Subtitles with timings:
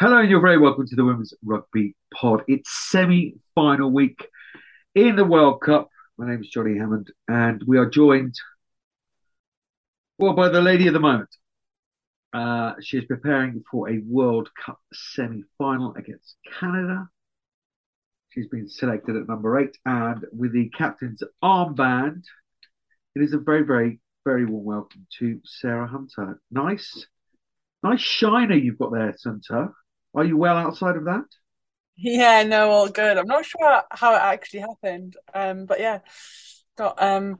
[0.00, 2.42] Hello, and you're very welcome to the Women's Rugby Pod.
[2.48, 4.26] It's semi final week
[4.94, 5.90] in the World Cup.
[6.16, 8.34] My name is Johnny Hammond, and we are joined,
[10.18, 11.28] well, by the lady of the moment.
[12.32, 17.10] Uh, she is preparing for a World Cup semi final against Canada.
[18.30, 22.22] She's been selected at number eight, and with the captain's armband,
[23.14, 26.40] it is a very, very, very warm welcome to Sarah Hunter.
[26.50, 27.06] Nice,
[27.82, 29.74] nice shiner you've got there, Hunter.
[30.14, 31.24] Are you well outside of that?
[31.96, 33.18] Yeah, no, all good.
[33.18, 36.00] I'm not sure how it actually happened, um, but yeah,
[36.76, 37.36] got um,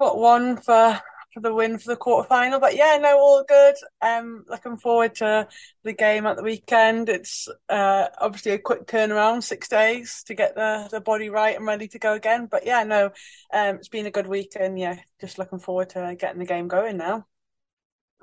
[0.00, 1.00] got one for
[1.32, 2.60] for the win for the quarterfinal.
[2.60, 3.74] But yeah, no, all good.
[4.02, 5.48] Um, looking forward to
[5.82, 7.08] the game at the weekend.
[7.08, 11.66] It's uh obviously a quick turnaround, six days to get the the body right and
[11.66, 12.46] ready to go again.
[12.50, 13.06] But yeah, no,
[13.52, 14.78] um, it's been a good weekend.
[14.78, 17.26] yeah, just looking forward to getting the game going now.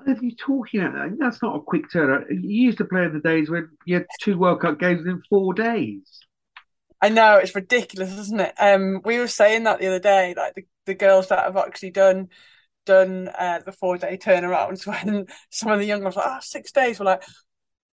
[0.04, 1.18] What are you talking about?
[1.18, 2.26] That's not a quick turnaround.
[2.30, 5.22] You used to play in the days when you had two World Cup games in
[5.28, 6.02] four days.
[7.02, 8.54] I know it's ridiculous, isn't it?
[8.58, 11.90] Um, we were saying that the other day, like the, the girls that have actually
[11.90, 12.28] done
[12.86, 16.72] done uh, the four day turnarounds when some of the young ones like, oh, six
[16.72, 16.98] days.
[16.98, 17.22] We're like,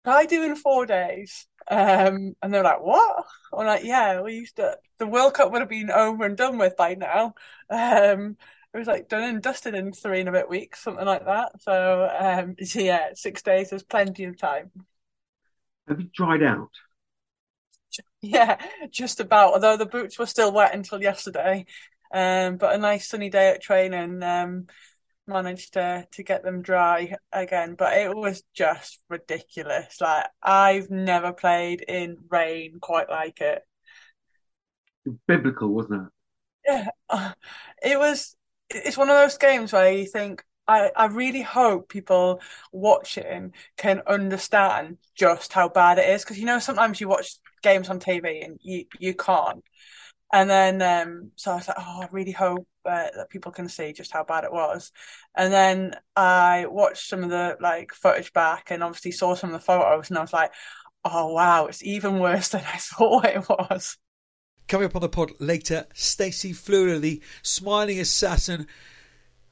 [0.06, 1.48] I do in four days.
[1.68, 3.26] Um, and they're like, what?
[3.52, 6.58] I'm like, yeah, we used to, the World Cup would have been over and done
[6.58, 7.34] with by now.
[7.70, 8.38] Um,
[8.76, 11.62] it was like done and dusted in three and a bit weeks, something like that.
[11.62, 14.70] So, um, so yeah, six days, is plenty of time.
[15.88, 16.72] Have you dried out?
[18.22, 18.58] Yeah,
[18.92, 19.54] just about.
[19.54, 21.66] Although the boots were still wet until yesterday,
[22.14, 24.68] um, but a nice sunny day at training um,
[25.26, 27.76] managed to to get them dry again.
[27.76, 30.02] But it was just ridiculous.
[30.02, 33.62] Like I've never played in rain quite like it.
[35.28, 36.08] Biblical, wasn't
[36.68, 36.90] it?
[37.10, 37.34] Yeah,
[37.82, 38.36] it was.
[38.70, 42.42] It's one of those games where you think, I, I really hope people
[42.72, 47.88] watching can understand just how bad it is because you know sometimes you watch games
[47.90, 49.64] on TV and you you can't
[50.34, 53.70] and then, um, so I was like, oh, I really hope uh, that people can
[53.70, 54.92] see just how bad it was.
[55.36, 59.60] And then I watched some of the like footage back and obviously saw some of
[59.60, 60.52] the photos and I was like,
[61.06, 63.98] oh, wow, it's even worse than I thought it was.
[64.68, 68.66] Coming up on the pod later, Stacey Fluhler, the smiling assassin,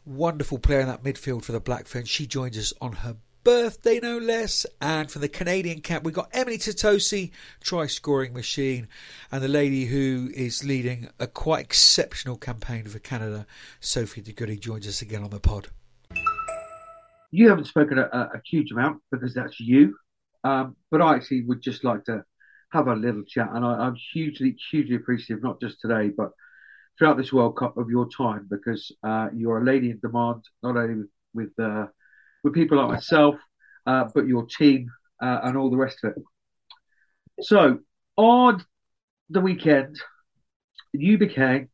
[0.06, 2.09] wonderful player in that midfield for the Black Ferns.
[2.09, 4.66] She joins us on her birthday, no less.
[4.81, 7.29] And from the Canadian camp, we've got Emily Tuttosi,
[7.62, 8.88] try scoring machine,
[9.31, 13.45] and the lady who is leading a quite exceptional campaign for Canada,
[13.81, 15.68] Sophie De joins us again on the pod.
[17.30, 19.95] You haven't spoken a, a huge amount because that's you,
[20.44, 22.24] um, but I actually would just like to
[22.73, 26.31] have a little chat, and I, am hugely, hugely appreciative, not just today, but
[26.97, 30.75] throughout this World Cup of your time because uh, you're a lady in demand, not
[30.75, 31.09] only with,
[31.57, 31.85] with uh,
[32.44, 33.35] with people like myself,
[33.85, 34.89] uh, but your team
[35.22, 36.23] uh, and all the rest of it.
[37.41, 37.79] So
[38.17, 38.66] on
[39.29, 40.00] the weekend,
[40.91, 41.69] you became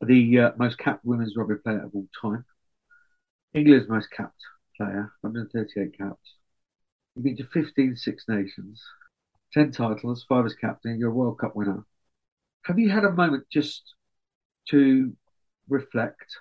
[0.00, 2.44] the uh, most capped women's rugby player of all time,
[3.54, 4.40] England's most capped
[4.76, 6.18] player, 138 caps.
[7.14, 8.82] You've been to 15 Six Nations,
[9.56, 11.84] 10 titles, five as captain, you're a World Cup winner.
[12.64, 13.94] Have you had a moment just
[14.68, 15.12] to
[15.68, 16.36] reflect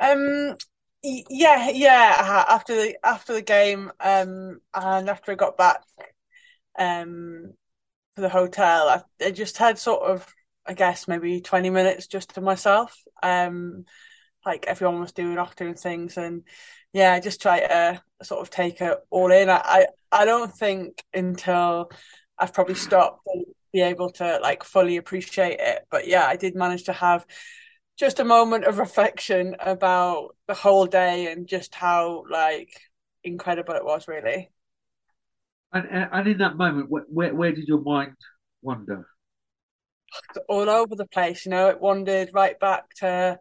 [0.00, 0.56] um,
[1.02, 2.44] yeah, yeah.
[2.48, 5.82] After the after the game, um, and after I got back,
[6.78, 7.52] um,
[8.16, 10.26] to the hotel, I, I just had sort of,
[10.66, 12.96] I guess, maybe twenty minutes just to myself.
[13.22, 13.84] Um,
[14.46, 16.44] like everyone was doing off doing things, and
[16.92, 19.48] yeah, I just try to sort of take it all in.
[19.48, 21.90] I, I, I don't think until
[22.38, 25.86] I've probably stopped to be able to like fully appreciate it.
[25.90, 27.26] But yeah, I did manage to have
[28.00, 32.80] just a moment of reflection about the whole day and just how like
[33.22, 34.48] incredible it was really
[35.72, 38.14] and and in that moment where where did your mind
[38.62, 39.06] wander
[40.48, 43.38] all over the place you know it wandered right back to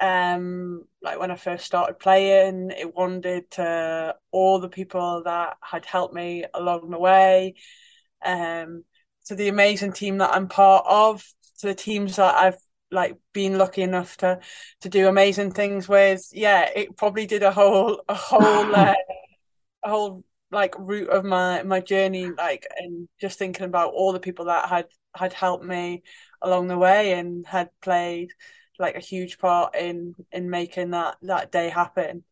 [0.00, 5.84] um like when I first started playing it wandered to all the people that had
[5.86, 7.54] helped me along the way.
[8.24, 8.84] Um
[9.26, 11.24] to the amazing team that I'm part of
[11.60, 12.58] to the teams that I've
[12.90, 14.40] like been lucky enough to
[14.82, 18.40] to do amazing things with yeah it probably did a whole a whole
[18.76, 18.94] uh,
[19.84, 24.20] a whole like route of my my journey like and just thinking about all the
[24.20, 26.02] people that had had helped me
[26.42, 28.30] along the way and had played
[28.78, 32.24] like a huge part in in making that that day happen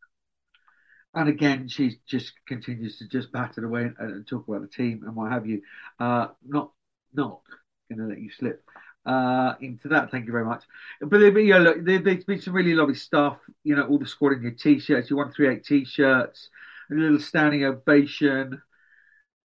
[1.15, 5.03] and again she just continues to just batter away and, and talk about the team
[5.05, 5.61] and what have you
[6.01, 6.73] uh not
[7.15, 7.41] not
[7.91, 8.65] gonna let you slip
[9.05, 10.11] uh, into that.
[10.11, 10.65] Thank you very much.
[11.01, 13.39] But, yeah, look, there, has been some really lovely stuff.
[13.65, 15.11] You know, all the squad in your t-shirts.
[15.11, 16.49] You won three eight t-shirts.
[16.91, 18.63] a little standing ovation.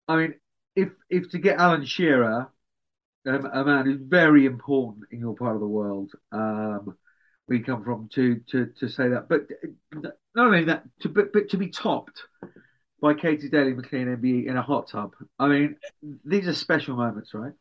[0.07, 0.33] I mean,
[0.75, 2.51] if if to get Alan Shearer,
[3.25, 6.97] um, a man who's very important in your part of the world, um,
[7.47, 9.47] we come from to to to say that, but
[9.93, 12.23] not only that, to but, but to be topped
[13.01, 15.13] by Katy Daley-Mclean MBE in a hot tub.
[15.37, 15.75] I mean,
[16.23, 17.51] these are special moments, right?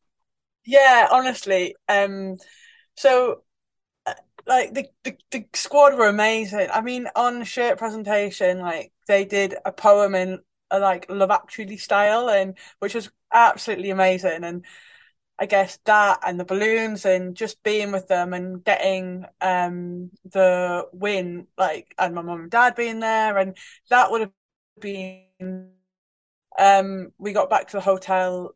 [0.65, 1.75] Yeah, honestly.
[1.89, 2.37] Um,
[2.97, 3.43] so
[4.07, 4.15] uh,
[4.47, 6.69] like the, the the squad were amazing.
[6.73, 10.39] I mean, on shirt presentation, like they did a poem in
[10.71, 14.45] a like Love Actually style, and which was absolutely amazing.
[14.45, 14.65] And
[15.43, 20.87] I guess that and the balloons and just being with them and getting um the
[20.93, 23.57] win, like and my mum and dad being there, and
[23.91, 24.33] that would have
[24.81, 25.73] been
[26.59, 28.55] um we got back to the hotel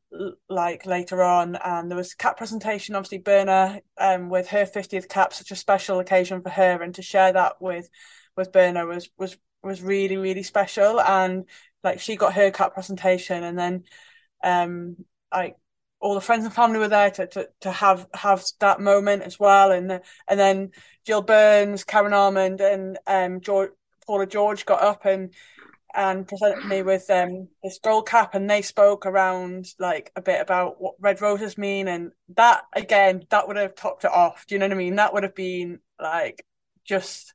[0.48, 5.32] like later on and there was cap presentation obviously Berna um with her 50th cap
[5.32, 7.88] such a special occasion for her and to share that with
[8.36, 11.46] with Berna was was was really really special and
[11.82, 13.84] like she got her cap presentation and then
[14.44, 14.96] um
[15.32, 15.56] like
[16.00, 19.38] all the friends and family were there to to, to have have that moment as
[19.38, 20.70] well and and then
[21.04, 23.70] Gill Burns Karen Almond and um George
[24.06, 25.32] Paula George got up and
[25.96, 30.42] and presented me with um, this gold cap, and they spoke around like a bit
[30.42, 34.44] about what red roses mean, and that again, that would have topped it off.
[34.46, 34.96] Do you know what I mean?
[34.96, 36.44] That would have been like
[36.84, 37.32] just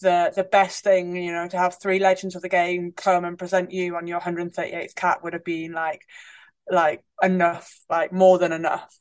[0.00, 3.36] the the best thing, you know, to have three legends of the game come and
[3.36, 6.02] present you on your 138th cap would have been like
[6.70, 8.94] like enough, like more than enough.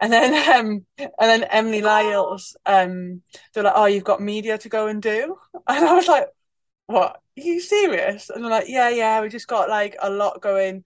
[0.00, 3.22] And then um and then Emily Lyles, um,
[3.54, 5.36] they're like, Oh, you've got media to go and do.
[5.68, 6.28] And I was like,
[6.86, 7.20] What?
[7.38, 8.30] Are you serious?
[8.30, 10.84] And they're like, Yeah, yeah, we just got like a lot going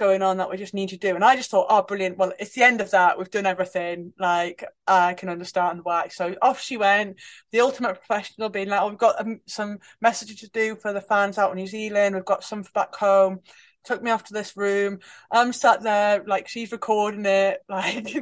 [0.00, 1.14] going on that we just need to do.
[1.14, 2.16] And I just thought, oh, brilliant.
[2.16, 3.18] Well, it's the end of that.
[3.18, 4.14] We've done everything.
[4.18, 6.08] Like, I can understand why.
[6.08, 7.20] So off she went,
[7.52, 11.02] the ultimate professional being like, oh, we've got um, some messages to do for the
[11.02, 12.14] fans out in New Zealand.
[12.14, 13.40] We've got some back home.
[13.84, 15.00] Took me off to this room.
[15.30, 18.14] I'm sat there, like, she's recording it, like,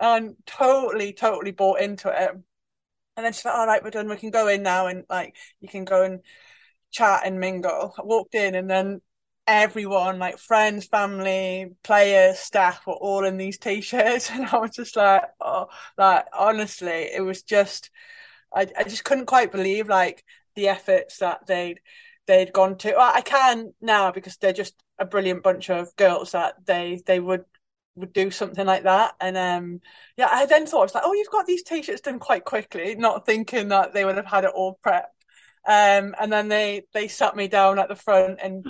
[0.00, 2.30] and totally, totally bought into it.
[3.16, 4.08] And then she's like, all right, we're done.
[4.08, 4.88] We can go in now.
[4.88, 6.20] And, like, you can go and
[6.90, 7.94] chat and mingle.
[7.98, 9.00] I walked in and then
[9.46, 14.96] everyone, like friends, family, players, staff, were all in these t-shirts, and I was just
[14.96, 15.68] like, oh,
[15.98, 17.90] like honestly, it was just,
[18.54, 20.24] I, I just couldn't quite believe like
[20.56, 21.80] the efforts that they'd
[22.26, 22.94] they'd gone to.
[22.96, 27.20] Well, I can now because they're just a brilliant bunch of girls that they they
[27.20, 27.44] would
[27.96, 29.14] would do something like that.
[29.20, 29.80] And um
[30.16, 32.94] yeah, I then thought I was like, oh, you've got these t-shirts done quite quickly,
[32.96, 35.04] not thinking that they would have had it all prepped.
[35.68, 38.64] Um, and then they they sat me down at the front and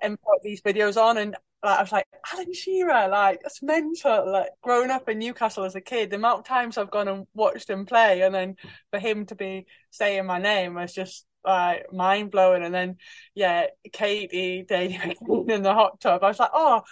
[0.00, 4.32] and put these videos on and like, I was like, Alan Shearer, like that's mental.
[4.32, 7.26] Like growing up in Newcastle as a kid, the amount of times I've gone and
[7.34, 8.56] watched him play, and then
[8.90, 12.62] for him to be saying my name was just like mind blowing.
[12.62, 12.96] And then
[13.34, 15.16] yeah, Katie dating
[15.48, 16.22] in the hot tub.
[16.22, 16.82] I was like, oh,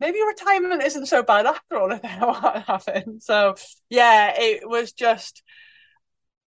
[0.00, 3.22] maybe retirement isn't so bad after all of that what happened.
[3.22, 3.54] So
[3.88, 5.42] yeah, it was just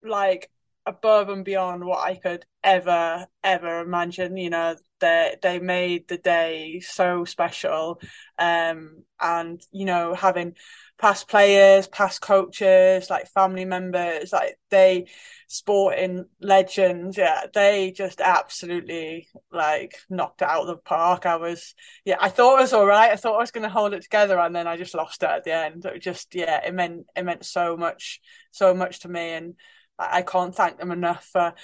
[0.03, 0.51] like
[0.87, 4.37] above and beyond what I could ever ever imagine.
[4.37, 8.01] You know, they they made the day so special,
[8.39, 10.55] um, and you know having
[10.99, 15.07] past players, past coaches, like family members, like they
[15.49, 21.27] sporting legends, yeah, they just absolutely like knocked it out of the park.
[21.27, 23.11] I was, yeah, I thought it was all right.
[23.11, 25.29] I thought I was going to hold it together, and then I just lost it
[25.29, 25.85] at the end.
[25.85, 28.21] It just, yeah, it meant it meant so much,
[28.51, 29.55] so much to me, and
[29.99, 31.55] I can't thank them enough for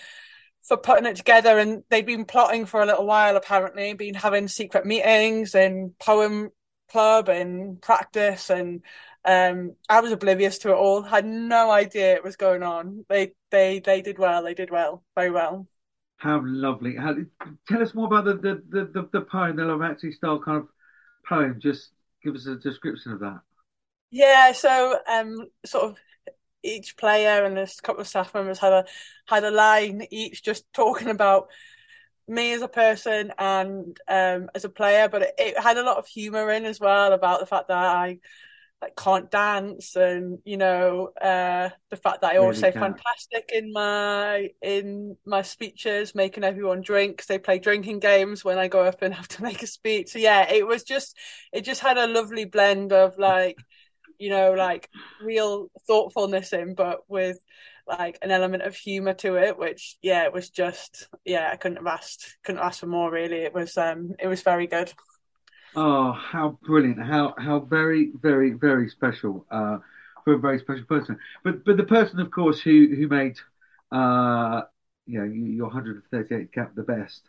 [0.63, 1.59] for putting it together.
[1.59, 6.51] And they've been plotting for a little while, apparently, been having secret meetings and poem
[6.91, 8.51] club and practice.
[8.51, 8.83] And
[9.25, 11.03] um, I was oblivious to it all.
[11.03, 13.05] Had no idea it was going on.
[13.09, 14.43] They they they did well.
[14.43, 15.67] They did well, very well.
[16.17, 16.97] How lovely!
[16.97, 17.15] How,
[17.69, 20.69] tell us more about the the, the, the, the poem, the Love style kind of
[21.27, 21.59] poem.
[21.61, 21.91] Just
[22.23, 23.41] give us a description of that.
[24.11, 25.97] Yeah, so um, sort of
[26.63, 28.85] each player and there's a couple of staff members had a
[29.27, 31.49] had a line each just talking about
[32.31, 35.99] me as a person and um, as a player, but it, it, had a lot
[35.99, 38.19] of humour in as well about the fact that I
[38.81, 42.95] like can't dance and you know uh, the fact that I always really say can.
[42.95, 47.27] fantastic in my in my speeches, making everyone drink.
[47.27, 50.11] They play drinking games when I go up and have to make a speech.
[50.11, 51.17] So yeah, it was just
[51.53, 53.59] it just had a lovely blend of like
[54.21, 54.89] you know, like
[55.23, 57.39] real thoughtfulness in, but with
[57.89, 61.79] like an element of humor to it, which yeah, it was just yeah, I couldn't
[61.79, 63.39] have asked couldn't ask for more really.
[63.39, 64.93] It was um it was very good.
[65.75, 67.01] Oh, how brilliant!
[67.03, 69.79] How how very very very special uh,
[70.25, 71.19] for a very special person.
[71.45, 73.39] But but the person, of course, who who made
[73.93, 74.63] uh,
[75.07, 77.23] you know your 138 cap the best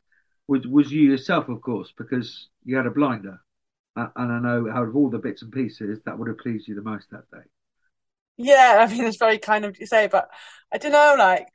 [0.48, 3.40] was was you yourself, of course, because you had a blinder,
[3.96, 6.76] and I know out of all the bits and pieces, that would have pleased you
[6.76, 7.44] the most that day.
[8.38, 10.30] Yeah, I mean it's very kind of you say, but
[10.74, 11.16] I don't know.
[11.18, 11.48] Like,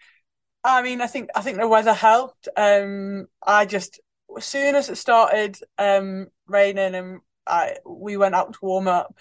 [0.64, 2.48] I mean, I think I think the weather helped.
[2.56, 4.00] Um, I just
[4.36, 9.16] as soon as it started um raining and I we went out to warm up,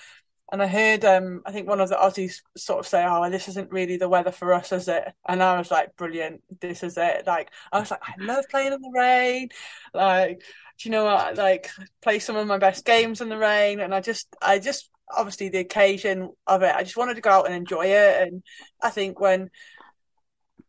[0.52, 3.48] and I heard um I think one of the Aussies sort of say, "Oh, this
[3.50, 6.98] isn't really the weather for us, is it?" And I was like, "Brilliant, this is
[6.98, 9.50] it!" Like I was like, "I love playing in the rain."
[9.94, 10.40] Like,
[10.78, 11.36] do you know what?
[11.38, 11.70] Like,
[12.02, 15.50] play some of my best games in the rain, and I just, I just obviously
[15.50, 16.76] the occasion of it.
[16.76, 18.44] I just wanted to go out and enjoy it, and
[18.82, 19.50] I think when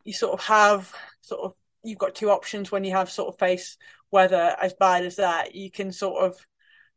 [0.04, 3.38] you sort of have sort of you've got two options when you have sort of
[3.38, 3.76] face
[4.10, 6.46] weather as bad as that, you can sort of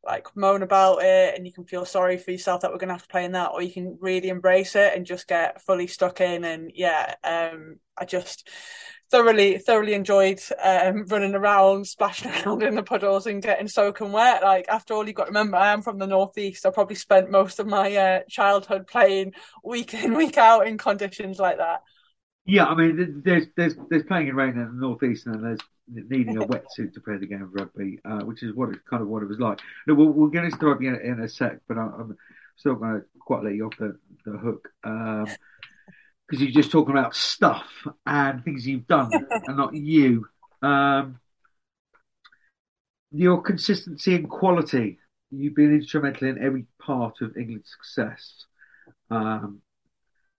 [0.06, 3.02] like moan about it and you can feel sorry for yourself that we're to have
[3.02, 6.22] to play in that or you can really embrace it and just get fully stuck
[6.22, 6.44] in.
[6.44, 8.48] And yeah um i just
[9.12, 14.42] thoroughly thoroughly enjoyed um running around splashing around in the puddles and getting soaking wet.
[14.42, 16.66] Like after all you've got to remember i am from the northeast.
[16.66, 21.40] I probably spent most of my uh, childhood playing week in week out in conditions
[21.40, 21.82] like that
[22.50, 25.60] yeah i mean there's there's there's playing in rain in the northeast and there's
[25.92, 29.08] needing a wetsuit to play the game of rugby, uh, which is what kind of
[29.08, 29.60] what it was like.
[29.88, 32.18] No, we'll, we'll get into rugby in, in, a sec, but I'm, I'm
[32.56, 36.96] still going to quite let you off the, the hook because um, you're just talking
[36.96, 37.68] about stuff
[38.06, 40.28] and things you've done and not you.
[40.62, 41.20] Um,
[43.12, 45.00] your consistency and quality.
[45.32, 48.46] You've been instrumental in every part of England's success
[49.12, 49.62] um,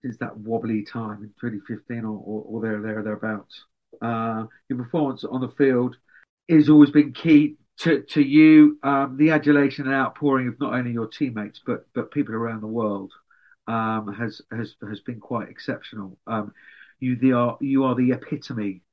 [0.01, 3.65] since that wobbly time in 2015 or, or, or there, there, thereabouts
[4.01, 5.97] uh, your performance on the field
[6.49, 8.77] has always been key to, to you.
[8.83, 12.67] Um, the adulation and outpouring of not only your teammates but but people around the
[12.67, 13.11] world
[13.67, 16.17] um, has has has been quite exceptional.
[16.27, 16.53] Um,
[16.99, 18.83] you the are you are the epitome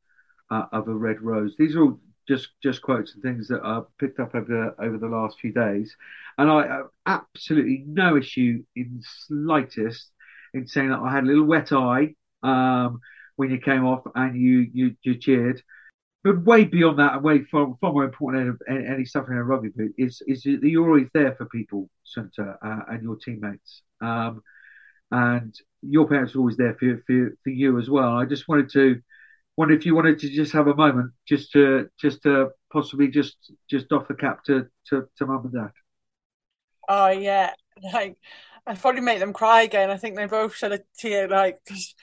[0.51, 1.55] uh, of a red rose.
[1.59, 5.09] These are all just just quotes and things that I picked up over over the
[5.09, 5.97] last few days,
[6.37, 10.11] and I have absolutely no issue in slightest
[10.55, 12.15] in saying that I had a little wet eye.
[12.43, 13.01] Um,
[13.37, 15.63] when you came off and you you, you cheered.
[16.25, 19.45] But way beyond that, and way far, far more important than any stuff in a
[19.45, 23.83] rugby boot is is that you're always there for people, Sunta, uh, and your teammates.
[24.01, 24.43] Um,
[25.11, 28.19] and your parents are always there for, for for you as well.
[28.19, 29.01] I just wanted to
[29.57, 33.53] wonder if you wanted to just have a moment, just to just to possibly just
[33.71, 35.73] just off the cap to to, to mum and dad.
[36.89, 37.53] Oh yeah,
[37.93, 38.17] like
[38.69, 39.91] I'd probably make them cry again.
[39.91, 41.95] I think they both shed a tear, like because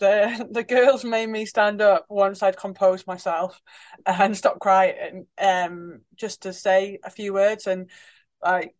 [0.00, 3.60] the the girls made me stand up once I'd composed myself
[4.06, 7.66] and stop crying, um, just to say a few words.
[7.66, 7.90] And
[8.42, 8.74] like,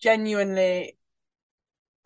[0.00, 0.98] genuinely,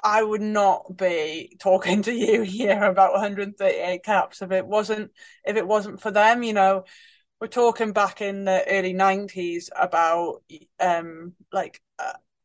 [0.03, 5.13] I would not be talking to you here about 138 caps if it wasn't
[5.45, 6.43] if it wasn't for them.
[6.43, 6.85] You know,
[7.41, 10.43] we're talking back in the early 90s about
[10.81, 11.81] um like.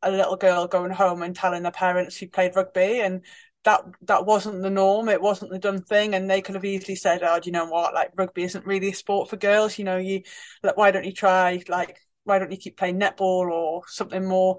[0.02, 3.22] A little girl going home and telling her parents she played rugby and
[3.64, 5.08] that that wasn't the norm.
[5.08, 7.66] It wasn't the done thing, and they could have easily said, "Oh, do you know
[7.66, 7.94] what?
[7.94, 9.78] Like rugby isn't really a sport for girls.
[9.78, 10.22] You know, you
[10.62, 14.58] like why don't you try like why don't you keep playing netball or something more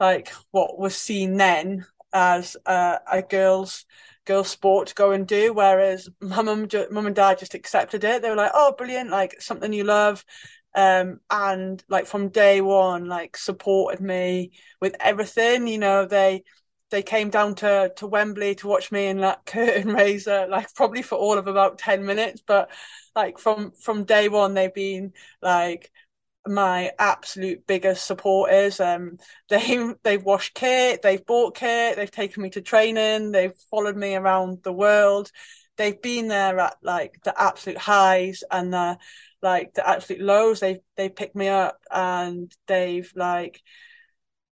[0.00, 3.84] like what was seen then as uh, a girls
[4.24, 8.22] girls sport to go and do whereas mum and mum and dad just accepted it
[8.22, 10.24] they were like oh brilliant like something you love
[10.76, 16.44] um, and like from day one like supported me with everything you know they
[16.90, 21.02] they came down to to Wembley to watch me in that curtain raiser, like probably
[21.02, 22.42] for all of about ten minutes.
[22.46, 22.70] But
[23.14, 25.90] like from from day one, they've been like
[26.46, 28.80] my absolute biggest supporters.
[28.80, 29.18] Um,
[29.48, 34.14] they they've washed kit, they've bought kit, they've taken me to training, they've followed me
[34.14, 35.30] around the world.
[35.76, 38.98] They've been there at like the absolute highs and the
[39.42, 40.60] like the absolute lows.
[40.60, 43.62] They've they picked me up and they've like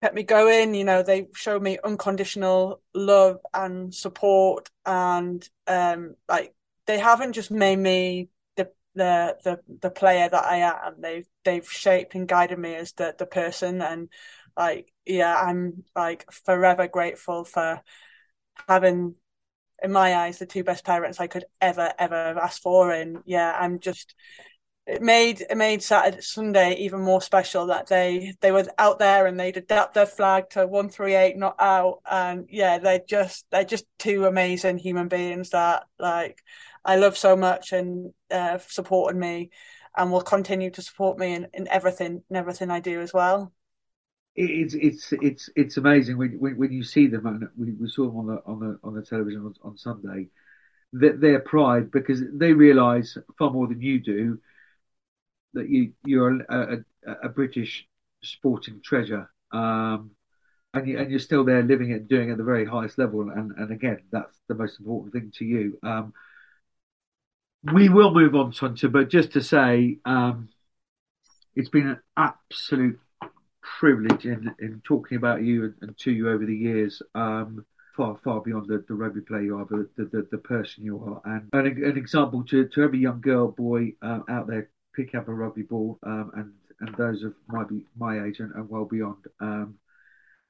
[0.02, 0.74] kept me going.
[0.74, 6.54] You know, they showed me unconditional love and support, and um, like
[6.86, 11.00] they haven't just made me the the the the player that I am.
[11.00, 14.08] They've they've shaped and guided me as the the person, and
[14.56, 17.80] like yeah, I'm like forever grateful for
[18.68, 19.14] having.
[19.82, 22.92] In my eyes, the two best parents I could ever, ever asked for.
[22.92, 24.14] And yeah, I'm just
[24.86, 29.26] it made it made Saturday Sunday even more special that they they were out there
[29.26, 33.46] and they'd adapt their flag to one three eight not out and yeah they're just
[33.50, 36.42] they're just two amazing human beings that like
[36.84, 39.50] I love so much and uh, supported me
[39.96, 43.52] and will continue to support me in, in everything in everything I do as well.
[44.34, 48.16] It's it's it's it's amazing when when, you see them and we, we saw them
[48.16, 50.28] on the on the on the television on, on Sunday
[50.94, 54.38] that their pride because they realise far more than you do
[55.54, 57.86] that you you're a, a, a British
[58.22, 59.30] sporting treasure.
[59.52, 60.12] Um,
[60.74, 62.98] and, you, and you're still there living it and doing it at the very highest
[62.98, 63.28] level.
[63.28, 65.78] And, and again, that's the most important thing to you.
[65.82, 66.14] Um,
[67.72, 70.48] we will move on, Tonta, but just to say, um,
[71.54, 72.98] it's been an absolute
[73.60, 77.02] privilege in, in talking about you and, and to you over the years.
[77.14, 80.98] Um, far, far beyond the, the rugby player you are, the, the, the, person you
[80.98, 85.14] are, and, and an example to, to every young girl, boy uh, out there pick
[85.14, 87.64] up a rugby ball, um, and and those of my
[87.96, 89.24] my age and, and well beyond.
[89.40, 89.78] Um,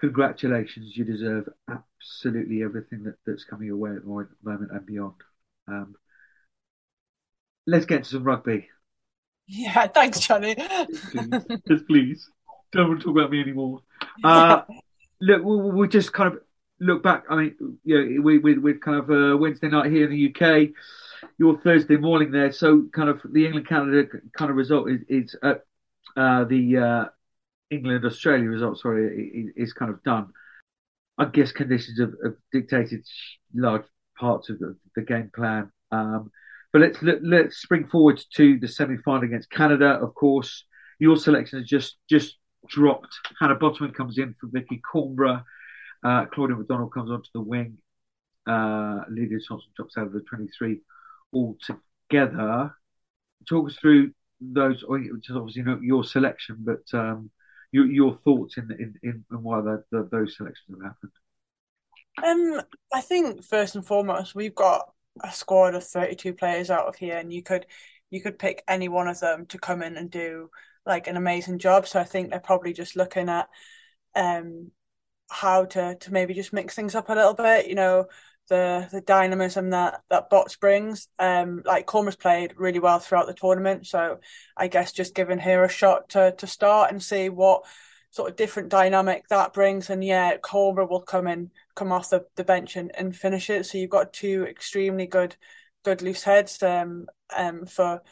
[0.01, 5.15] congratulations, you deserve absolutely everything that, that's coming your way at the moment and beyond.
[5.69, 5.95] Um,
[7.67, 8.69] let's get to some rugby.
[9.47, 10.57] Yeah, thanks, Johnny.
[10.57, 11.31] please,
[11.69, 12.31] just please,
[12.73, 13.83] don't want to talk about me anymore.
[14.25, 14.63] Uh,
[15.21, 16.41] look, we'll, we'll, just kind of
[16.83, 17.25] look back.
[17.31, 20.29] I mean, you know, we we with kind of uh, Wednesday night here in the
[20.29, 20.71] UK,
[21.39, 22.53] your Thursday morning there.
[22.53, 24.05] So, kind of the England Canada
[24.37, 25.55] kind of result is, is uh,
[26.17, 27.05] uh, the uh,
[27.71, 28.79] England Australia result.
[28.79, 30.29] Sorry, is, kind of done.
[31.19, 33.07] I guess conditions have, have dictated
[33.55, 33.85] large
[34.19, 35.71] parts of the, the game plan.
[35.91, 36.31] Um,
[36.73, 39.99] but let's let, us let us spring forward to the semi final against Canada.
[40.03, 40.65] Of course,
[40.99, 43.15] your selection has just just dropped.
[43.39, 45.45] Hannah Botterman comes in for Vickii Cornborough.
[46.03, 47.79] Uh, Claudia MacDonald comes onto the wing.
[48.47, 50.81] Uh, Lydia Thompson drops out of the 23
[51.33, 52.75] altogether.
[53.49, 57.31] Talk us through those, which is obviously not your selection, but um,
[57.71, 61.13] your, your thoughts in, in, in, in why the, the, those selections have happened.
[62.23, 62.61] Um,
[62.93, 64.93] I think first and foremost, we've got
[65.23, 67.67] a squad of 32 players out of here, and you could
[68.11, 70.51] you could pick any one of them to come in and do
[70.85, 71.87] like an amazing job.
[71.87, 73.49] So I think they're probably just looking at
[74.15, 74.71] um
[75.33, 77.69] how to to maybe just mix things up a little bit.
[77.69, 78.07] You know,
[78.49, 81.09] the the dynamism that that Bots brings.
[81.19, 84.21] Um, like Corma's played really well throughout the tournament, so
[84.57, 87.65] I guess just giving her a shot to to start and see what
[88.11, 89.89] sort of different dynamic that brings.
[89.89, 93.65] And yeah, Corma will come in, come off the, the bench and, and finish it.
[93.65, 95.37] So you've got two extremely good
[95.85, 98.03] good loose heads um um for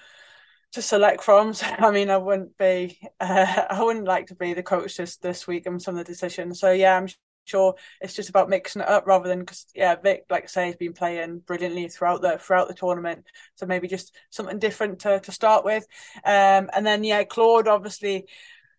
[0.73, 1.53] to select from.
[1.55, 5.17] So, I mean, I wouldn't be, uh, I wouldn't like to be the coach this
[5.17, 6.61] this week and some of the decisions.
[6.61, 7.09] So yeah, I'm
[7.45, 10.67] sure it's just about mixing it up rather than because yeah, Vic, like I say,
[10.67, 13.25] has been playing brilliantly throughout the throughout the tournament.
[13.57, 15.87] So maybe just something different to to start with.
[16.25, 18.27] Um, and then yeah, Claude obviously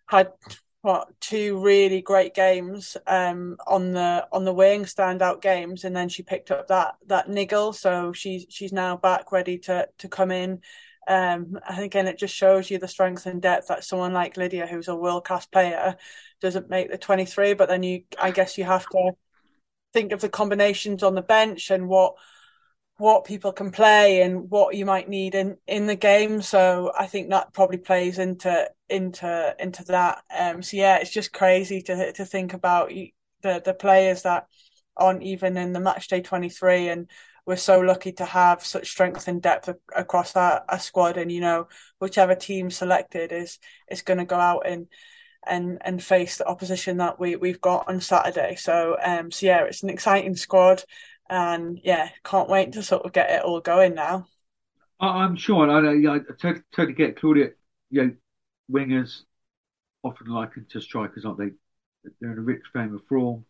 [0.08, 0.32] had
[0.82, 6.10] what two really great games um, on the on the wing standout games and then
[6.10, 10.32] she picked up that that niggle so she's she's now back ready to to come
[10.32, 10.60] in
[11.08, 14.68] um, and again, it just shows you the strength and depth that someone like Lydia,
[14.68, 15.96] who's a world class player,
[16.42, 17.54] doesn't make the 23.
[17.54, 19.14] But then you, I guess, you have to
[19.94, 22.16] think of the combinations on the bench and what
[22.98, 26.42] what people can play and what you might need in in the game.
[26.42, 30.24] So I think that probably plays into into into that.
[30.38, 32.92] Um, so yeah, it's just crazy to to think about
[33.42, 34.46] the the players that
[34.96, 37.10] aren't even in the match day 23 and
[37.46, 41.42] we're so lucky to have such strength and depth across our, our squad and you
[41.42, 41.68] know
[42.00, 44.88] whichever team selected is is going to go out and
[45.48, 48.56] and and face the opposition that we we've got on Saturday.
[48.56, 50.84] So um so yeah it's an exciting squad
[51.30, 54.28] and yeah can't wait to sort of get it all going now.
[55.00, 57.52] I'm sure I, I, I totally, totally get Claudia
[57.90, 58.12] you know
[58.72, 59.24] wingers
[60.04, 61.52] often likened to strikers aren't they?
[62.20, 63.46] They're in a rich frame of form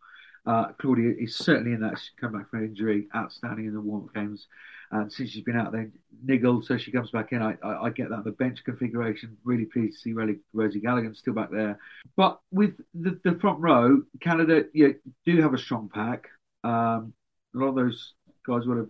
[0.46, 2.00] uh, Claudia is certainly in that.
[2.00, 4.48] She's come back from injury, outstanding in the warm up games.
[4.92, 5.90] And since she's been out there,
[6.26, 7.42] niggled, so she comes back in.
[7.42, 8.26] I, I, I get that.
[8.26, 11.80] The bench configuration, really pleased to see Rosie, Rosie Galligan still back there.
[12.18, 14.90] But with the, the front row, Canada yeah,
[15.26, 16.28] do have a strong pack.
[16.64, 17.14] Um,
[17.56, 18.14] a lot of those
[18.46, 18.90] guys would have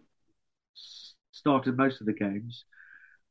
[1.31, 2.65] started most of the games.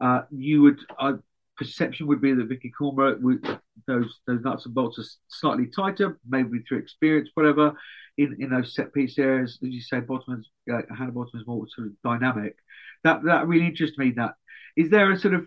[0.01, 1.15] Uh, you would, uh,
[1.61, 3.39] perception would be that Vickii Cornborough,
[3.87, 7.75] those those nuts and bolts are slightly tighter, maybe through experience, whatever
[8.21, 11.89] in, in those set piece areas, as you say, Bottom's uh, Hannah Botterman's more sort
[11.89, 12.57] of dynamic.
[13.05, 14.13] That that really interests me.
[14.17, 14.35] That
[14.77, 15.47] is there a sort of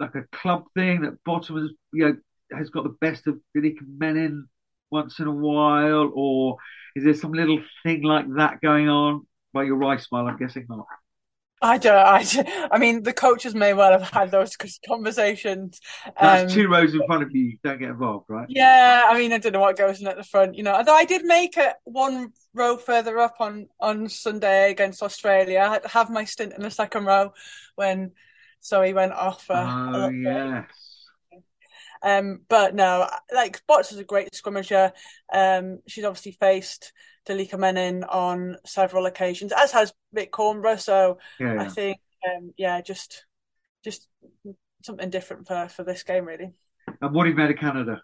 [0.00, 2.16] like a club thing that Bottom has you know
[2.56, 4.48] has got the best of Billy Menin
[4.90, 6.56] once in a while, or
[6.96, 9.26] is there some little thing like that going on?
[9.52, 10.86] By your right smile, I'm guessing not.
[11.62, 11.94] I don't.
[11.94, 15.80] I, I mean, the coaches may well have had those conversations.
[16.20, 17.56] That's um, two rows in front of you.
[17.64, 18.46] Don't get involved, right?
[18.48, 19.06] Yeah.
[19.08, 20.56] I mean, I don't know what goes in at the front.
[20.56, 25.02] You know, although I did make it one row further up on on Sunday against
[25.02, 25.60] Australia.
[25.60, 27.32] I had to have my stint in the second row
[27.76, 28.12] when
[28.60, 29.44] so he went off.
[29.50, 30.64] Uh, oh yes.
[32.02, 34.92] Um, but no, like Bots is a great scrummager.
[35.32, 36.92] Um, she's obviously faced
[37.26, 40.76] DaLeaka Menin on several occasions, as has Vic Cornborough.
[40.76, 41.60] So yeah.
[41.60, 43.26] I think, um, yeah, just
[43.82, 44.08] just
[44.82, 46.52] something different for for this game, really.
[47.00, 48.02] And what do you made of Canada?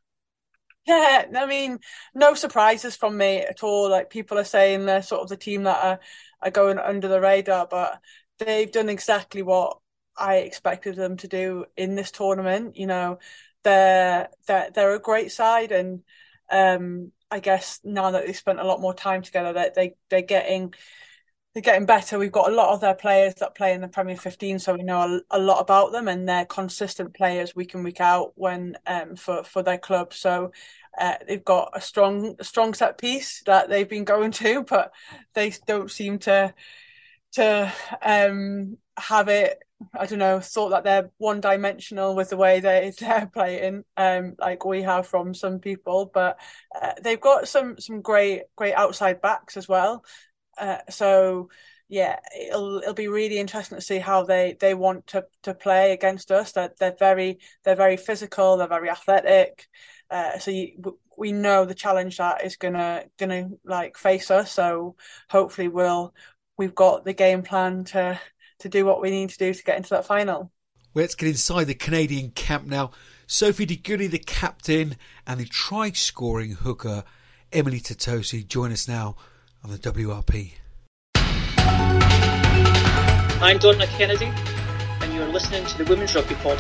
[0.87, 1.79] Yeah, I mean,
[2.15, 3.91] no surprises from me at all.
[3.91, 6.01] Like people are saying they're sort of the team that are,
[6.43, 8.01] are going under the radar, but
[8.39, 9.79] they've done exactly what
[10.17, 12.77] I expected them to do in this tournament.
[12.77, 13.19] You know,
[13.63, 16.03] they're they're they're a great side, and
[16.51, 20.23] um, I guess now that they've spent a lot more time together, that they they're
[20.23, 20.75] getting
[21.55, 22.19] they're getting better.
[22.19, 24.85] We've got a lot of their players that play in the Premier 15, so we
[24.85, 28.77] know a, a lot about them, and they're consistent players week in week out when
[28.87, 30.13] um, for for their club.
[30.15, 30.53] So
[30.99, 34.93] uh, they've got a strong a strong set piece that they've been going to, but
[35.35, 36.55] they don't seem to
[37.33, 39.63] to um, have it.
[39.95, 40.41] I don't know.
[40.41, 45.07] Thought that they're one dimensional with the way they they're playing, um, like we have
[45.07, 46.11] from some people.
[46.13, 46.39] But
[46.81, 50.05] uh, they've got some some great great outside backs as well.
[50.59, 51.49] Uh, so
[51.89, 55.93] yeah, it'll it'll be really interesting to see how they, they want to, to play
[55.93, 56.53] against us.
[56.53, 58.57] That they're, they're very they're very physical.
[58.57, 59.67] They're very athletic.
[60.11, 64.53] Uh, so you, we know the challenge that is gonna gonna like face us.
[64.53, 64.97] So
[65.31, 66.15] hopefully we'll
[66.59, 68.21] we've got the game plan to
[68.61, 70.51] to do what we need to do to get into that final.
[70.95, 72.91] Let's get inside the Canadian camp now.
[73.27, 74.97] Sophie De Goede, the captain,
[75.27, 77.05] and the try scoring hooker
[77.53, 79.17] Emily Tuttosi join us now
[79.63, 80.55] on the WRP.
[83.43, 84.33] I'm Donna Kennedy,
[85.01, 86.59] and you're listening to the Women's Rugby Pod.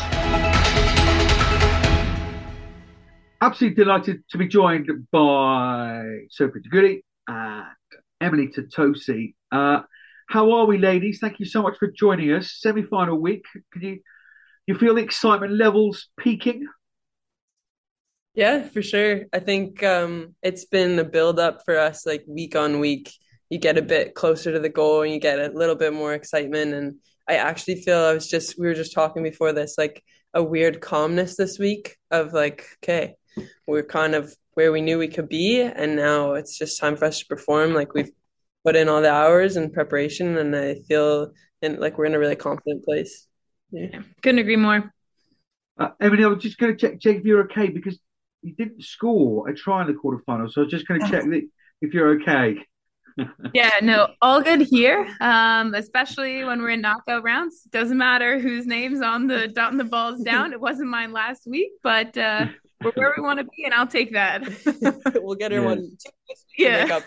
[3.41, 7.67] Absolutely delighted to be joined by Sophie De Goede and
[8.21, 9.35] Emily Tuttosi.
[9.51, 9.83] Uh,
[10.31, 11.19] how are we, ladies?
[11.21, 12.57] Thank you so much for joining us.
[12.61, 13.45] Semi-final week.
[13.73, 13.99] Can you
[14.67, 16.69] you feel the excitement levels peaking?
[18.35, 19.23] Yeah, for sure.
[19.33, 23.13] I think um, it's been a build up for us, like week on week.
[23.49, 26.15] You get a bit closer to the goal, and you get a little bit more
[26.15, 26.75] excitement.
[26.75, 30.45] And I actually feel I was just we were just talking before this, like a
[30.45, 33.17] weird calmness this week of like, okay,
[33.67, 37.07] we're kind of where we knew we could be, and now it's just time for
[37.07, 37.75] us to perform.
[37.75, 38.13] Like we've
[38.65, 42.19] put in all the hours and preparation, and I feel in, like we're in a
[42.19, 43.27] really confident place.
[43.71, 44.93] Yeah, couldn't agree more.
[45.79, 47.99] Uh, Emily, I was just going to check, check if you're okay because
[48.43, 51.25] you didn't score a try in the quarterfinal, so I was just going to check
[51.31, 51.49] that
[51.81, 52.59] if you're okay.
[53.55, 55.09] yeah, no, all good here.
[55.21, 57.63] Um, especially when we're in knockout rounds.
[57.71, 60.53] Doesn't matter whose name's on the dotting the balls down.
[60.53, 62.47] It wasn't mine last week, but uh,
[62.83, 64.43] we're where we want to be, and I'll take that.
[65.23, 65.65] we'll get her yes.
[65.65, 65.97] one.
[66.57, 67.01] Yeah,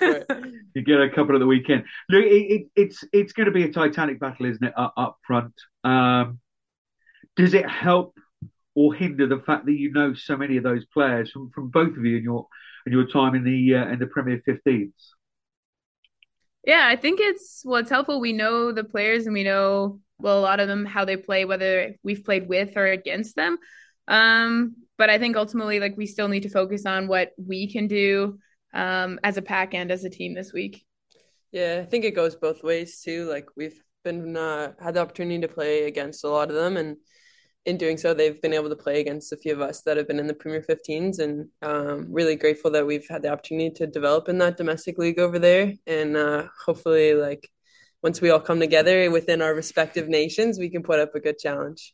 [0.74, 1.84] you get a couple of the weekend.
[2.10, 4.74] Look, it, it, it's it's going to be a titanic battle, isn't it?
[4.78, 5.54] Up, up front.
[5.84, 6.40] Um,
[7.36, 8.18] does it help
[8.76, 11.96] or hinder the fact that you know so many of those players from, from both
[11.96, 12.48] of you in your
[12.86, 14.92] in your time in the uh, in the Premier 15s?
[16.66, 18.20] Yeah, I think it's well, it's helpful.
[18.20, 21.46] We know the players and we know well a lot of them how they play,
[21.46, 23.58] whether we've played with or against them.
[24.08, 27.88] Um, but I think ultimately, like we still need to focus on what we can
[27.88, 28.40] do
[28.74, 30.86] um, as a pack and as a team this week.
[31.52, 33.26] Yeah, I think it goes both ways too.
[33.26, 36.98] Like we've been uh, had the opportunity to play against a lot of them, and
[37.66, 40.08] in doing so, they've been able to play against a few of us that have
[40.08, 43.88] been in the Premier 15s, and um, really grateful that we've had the opportunity to
[43.88, 47.50] develop in that domestic league over there, and uh, hopefully, like
[48.02, 51.38] once we all come together within our respective nations, we can put up a good
[51.38, 51.94] challenge.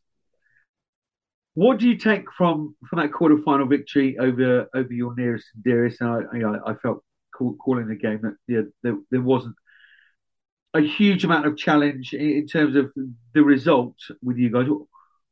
[1.60, 6.00] What do you take from from that quarterfinal victory over over your nearest and dearest?
[6.00, 7.04] And I, you know, I felt
[7.36, 9.58] call, calling the game that yeah, there, there wasn't
[10.74, 12.93] a huge amount of challenge in terms of
[13.34, 14.67] the result with you guys.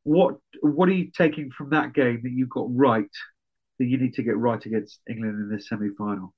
[0.04, 3.16] What what are you taking from that game that you got right
[3.80, 6.34] that you need to get right against England in the semi final?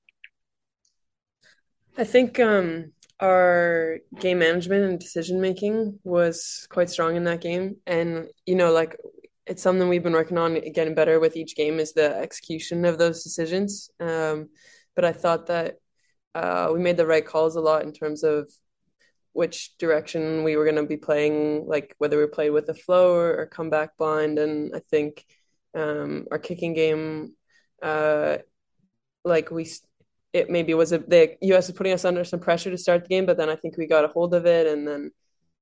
[1.98, 7.78] I think um, our game management and decision making was quite strong in that game,
[7.88, 8.96] and you know, like
[9.50, 12.98] it's something we've been working on getting better with each game is the execution of
[12.98, 13.90] those decisions.
[13.98, 14.48] Um,
[14.94, 15.74] but I thought that
[16.36, 18.48] uh, we made the right calls a lot in terms of
[19.32, 23.12] which direction we were going to be playing, like whether we played with a flow
[23.12, 24.38] or, or come back blind.
[24.38, 25.24] And I think
[25.74, 27.34] um, our kicking game,
[27.82, 28.38] uh,
[29.24, 29.68] like we,
[30.32, 31.66] it maybe was a the U.S.
[31.66, 33.88] was putting us under some pressure to start the game, but then I think we
[33.88, 35.10] got a hold of it, and then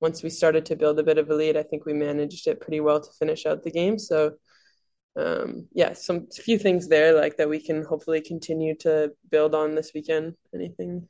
[0.00, 2.60] once we started to build a bit of a lead, I think we managed it
[2.60, 3.98] pretty well to finish out the game.
[3.98, 4.34] So,
[5.16, 9.74] um, yeah, some few things there like that we can hopefully continue to build on
[9.74, 10.34] this weekend.
[10.54, 11.08] Anything?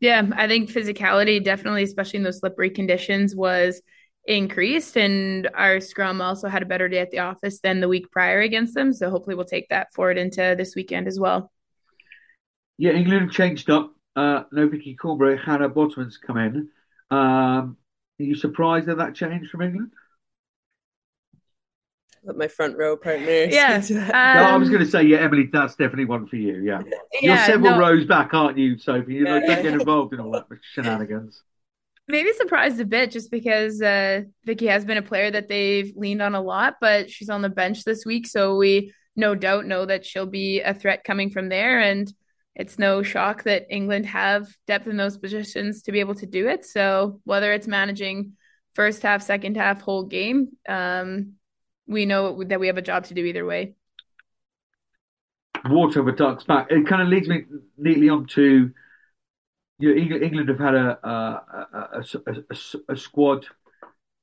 [0.00, 3.82] Yeah, I think physicality definitely, especially in those slippery conditions, was
[4.24, 8.10] increased, and our scrum also had a better day at the office than the week
[8.10, 8.92] prior against them.
[8.92, 11.52] So hopefully, we'll take that forward into this weekend as well.
[12.78, 13.92] Yeah, England changed up.
[14.16, 16.68] Uh, no Vickii Cornborough, Hannah Botterman's come in.
[17.10, 17.76] Um,
[18.20, 19.90] are you surprised at that change from England?
[22.24, 23.26] let my front row partner.
[23.50, 23.80] Yeah.
[23.80, 24.36] speak to that.
[24.38, 26.56] Um, no, I was going to say, yeah, Emily, that's definitely one for you.
[26.62, 26.82] Yeah,
[27.22, 29.14] you're several no, rows back, aren't you, Sophie?
[29.14, 29.40] You Yeah.
[29.40, 31.42] don't get involved in all that shenanigans.
[32.08, 36.22] maybe surprised a bit just because uh, Vicky has been a player that they've leaned
[36.22, 39.86] on a lot, but she's on the bench this week, so we no doubt know
[39.86, 41.80] that she'll be a threat coming from there.
[41.80, 42.12] And
[42.56, 46.48] it's no shock that England have depth in those positions to be able to do
[46.48, 46.64] it.
[46.64, 48.32] So whether it's managing
[48.74, 51.34] first half, second half, whole game, um,
[51.86, 53.74] we know that we have a job to do either way.
[55.66, 56.68] Water over ducks back.
[56.70, 57.44] It kind of leads me
[57.76, 58.72] neatly on to
[59.78, 61.10] you know, England, have had a a,
[61.92, 63.44] a, a, a, a squad.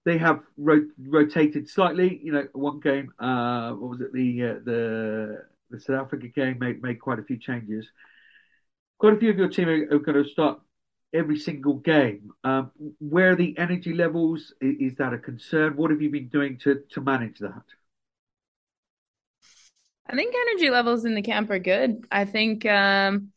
[0.06, 2.20] They have ro- rotated slightly.
[2.24, 3.12] You know, one game.
[3.20, 4.12] Uh, what was it?
[4.12, 7.88] The uh, the the South Africa game made made quite a few changes.
[9.04, 10.62] Quite a few of your team are, going to start
[11.14, 12.32] every single game.
[12.46, 14.54] Um, where are the energy levels?
[14.62, 15.76] Is, is that a concern?
[15.76, 17.66] What have you been doing to to manage that?
[20.08, 22.08] I think energy levels in the camp are good.
[22.14, 23.34] I think um,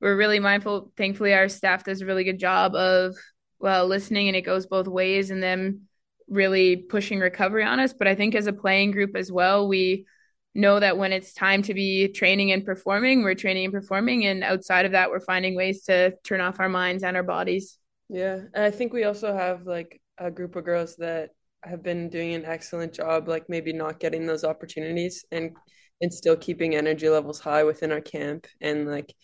[0.00, 0.92] we're really mindful.
[0.96, 3.16] Thankfully, our staff does a really good job of
[3.58, 5.88] well listening, and it goes both ways, and them
[6.28, 7.92] really pushing recovery on us.
[7.92, 10.06] But I think as a playing group as well, we
[10.54, 14.42] know that when it's time to be training and performing, we're training and performing, and
[14.42, 17.78] outside of that, we're finding ways to turn off our minds and our bodies.
[18.08, 21.30] Yeah, and I think we also have like a group of girls that
[21.62, 25.56] have been doing an excellent job, like maybe not getting those opportunities and
[26.00, 28.46] and still keeping energy levels high within our camp.
[28.60, 29.14] And like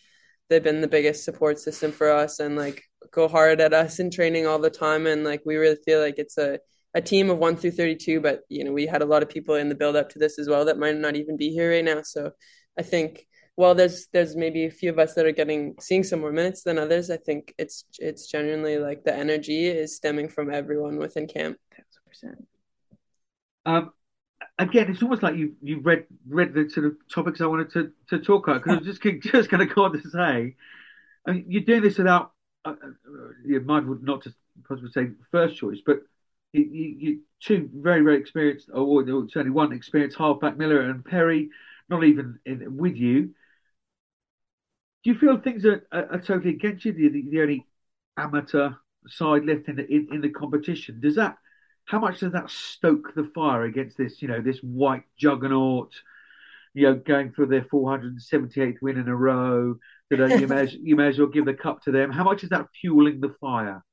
[0.49, 4.11] they've been the biggest support system for us and like go hard at us in
[4.11, 5.07] training all the time.
[5.07, 6.59] And like we really feel like it's a
[6.95, 9.55] a team of one through 32, but you know, we had a lot of people
[9.55, 11.83] in the build up to this as well that might not even be here right
[11.83, 12.01] now.
[12.01, 12.31] So
[12.79, 16.21] I think while there's there's maybe a few of us that are getting seeing some
[16.21, 20.51] more minutes than others, I think it's it's genuinely like the energy is stemming from
[20.51, 21.57] everyone within camp.
[23.65, 23.91] Um,
[24.57, 27.91] again, it's almost like you you read read the sort of topics I wanted to,
[28.09, 29.01] to talk about because I was just
[29.33, 30.55] just going to go on to say,
[31.27, 32.31] I mean, you're doing this without
[32.63, 32.89] uh, uh,
[33.45, 34.33] you're mindful not to
[34.67, 35.99] possibly say first choice, but
[36.57, 41.03] you, you, you two very very experienced, or, or certainly one experienced halfback Miller and
[41.03, 41.49] Perry,
[41.89, 43.33] not even in, with you.
[45.03, 46.93] Do you feel things are, are, are totally against you?
[46.93, 47.67] The, the, the only
[48.17, 48.71] amateur
[49.07, 50.99] side left in the in, in the competition.
[50.99, 51.37] Does that
[51.85, 55.93] how much does that stoke the fire against this, you know, this white juggernaut,
[56.73, 59.75] you know, going for their 478th win in a row?
[60.09, 62.11] That uh, you may as, you may as well give the cup to them.
[62.11, 63.83] How much is that fueling the fire?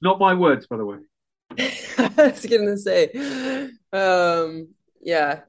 [0.00, 0.98] Not my words, by the way.
[1.98, 3.10] I was gonna say,
[3.92, 4.68] um,
[5.00, 5.40] yeah,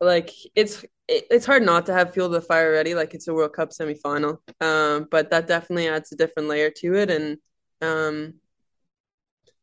[0.00, 2.94] like it's it, it's hard not to have fuel the fire ready.
[2.94, 6.94] Like it's a World Cup semifinal, um, but that definitely adds a different layer to
[6.94, 7.38] it, and
[7.82, 8.34] um,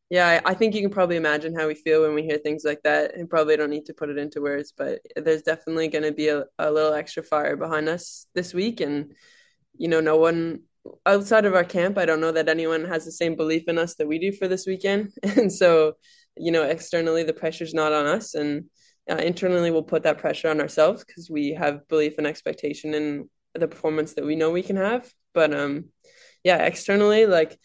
[0.09, 2.63] yeah, I, I think you can probably imagine how we feel when we hear things
[2.63, 6.03] like that, and probably don't need to put it into words, but there's definitely going
[6.03, 9.13] to be a, a little extra fire behind us this week, and
[9.77, 10.61] you know, no one
[11.05, 13.95] outside of our camp, I don't know that anyone has the same belief in us
[13.95, 15.11] that we do for this weekend.
[15.23, 15.93] And so,
[16.35, 18.35] you know, externally, the pressure's not on us.
[18.35, 18.65] And
[19.09, 23.29] uh, internally, we'll put that pressure on ourselves because we have belief and expectation in
[23.53, 25.11] the performance that we know we can have.
[25.33, 25.85] But um,
[26.43, 27.57] yeah, externally, like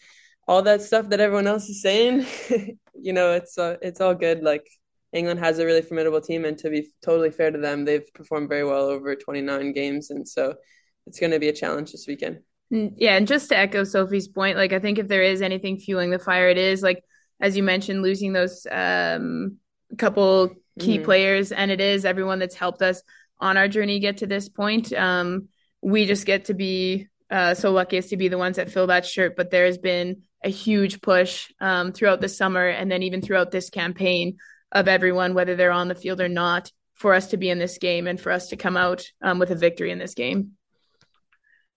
[0.47, 2.25] all that stuff that everyone else is saying,
[2.95, 4.43] you know, it's uh, it's all good.
[4.43, 4.67] Like
[5.11, 8.49] England has a really formidable team, and to be totally fair to them, they've performed
[8.49, 10.55] very well over 29 games, and so
[11.07, 12.39] it's going to be a challenge this weekend.
[12.73, 16.09] Yeah, and just to echo Sophie's point, like I think if there is anything fueling
[16.09, 17.03] the fire, it is like
[17.39, 19.57] as you mentioned, losing those um,
[19.97, 21.03] couple key Mhm.
[21.03, 23.03] players, and it is everyone that's helped us
[23.39, 24.93] on our journey get to this point.
[24.93, 25.49] Um,
[25.81, 28.87] we just get to be uh, so lucky as to be the ones that fill
[28.87, 29.35] that shirt.
[29.35, 33.51] But there has been a huge push um, throughout the summer, and then even throughout
[33.51, 34.37] this campaign
[34.71, 37.77] of everyone, whether they're on the field or not, for us to be in this
[37.77, 40.51] game and for us to come out um, with a victory in this game.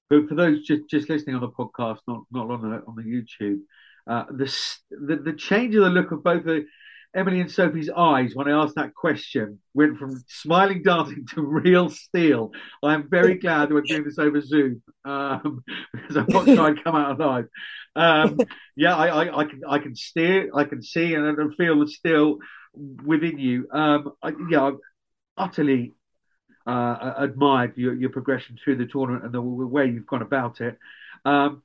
[0.09, 3.03] But for those just, just listening on the podcast, not not on the on the
[3.03, 3.61] YouTube,
[4.07, 4.53] uh, the,
[4.91, 6.67] the the change of the look of both the
[7.17, 11.89] Emily and Sophie's eyes when I asked that question went from smiling dancing to real
[11.89, 12.53] steel.
[12.83, 16.77] I am very glad that we're doing this over Zoom um, because I'm not trying
[16.77, 17.47] to come out alive.
[17.97, 18.39] Um,
[18.77, 21.89] yeah, I, I, I can I can steer, I can see and, and feel the
[21.89, 22.39] steel
[23.05, 23.67] within you.
[23.73, 24.79] Um, I, yeah, I'm
[25.39, 25.95] utterly
[26.67, 30.79] uh, admired your, your progression through the tournament and the way you've gone about it.
[31.25, 31.63] Um,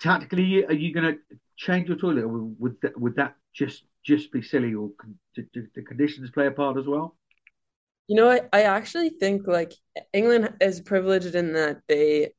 [0.00, 4.42] tactically, are you going to change your toilet, would that, would that just just be
[4.42, 4.90] silly, or
[5.34, 7.16] do, do the conditions play a part as well?
[8.06, 9.72] You know, I, I actually think like
[10.12, 12.32] England is privileged in that they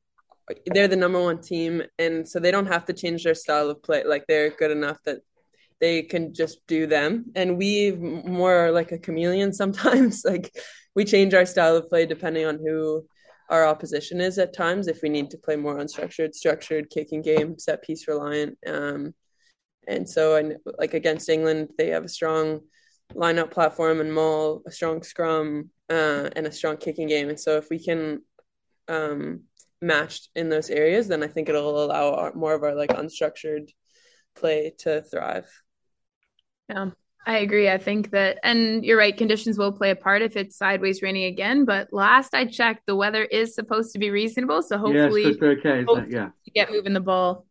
[0.66, 3.82] they're the number one team, and so they don't have to change their style of
[3.82, 4.04] play.
[4.04, 5.22] Like they're good enough that
[5.80, 7.26] they can just do them.
[7.34, 10.24] And we more like a chameleon sometimes.
[10.24, 10.54] like
[10.94, 13.06] we change our style of play depending on who
[13.48, 14.88] our opposition is at times.
[14.88, 18.58] If we need to play more unstructured, structured kicking game, set piece reliant.
[18.66, 19.14] Um,
[19.86, 22.60] and so, and like against England, they have a strong
[23.14, 27.28] lineup platform and maul, a strong scrum, uh, and a strong kicking game.
[27.28, 28.22] And so, if we can
[28.88, 29.42] um,
[29.80, 33.68] match in those areas, then I think it'll allow our, more of our like unstructured
[34.34, 35.48] play to thrive.
[36.68, 36.90] Yeah,
[37.26, 37.68] I agree.
[37.68, 41.24] I think that, and you're right, conditions will play a part if it's sideways raining
[41.24, 41.64] again.
[41.64, 44.62] But last I checked, the weather is supposed to be reasonable.
[44.62, 46.10] So hopefully, yeah, it's okay, it?
[46.10, 46.30] Yeah.
[46.54, 47.46] Get moving the ball.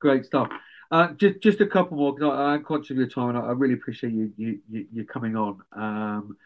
[0.00, 0.50] Great stuff.
[0.90, 3.52] Uh, just just a couple more because I'm conscious of your time, and I, I
[3.52, 5.60] really appreciate you you you, you coming on.
[5.72, 6.36] Um,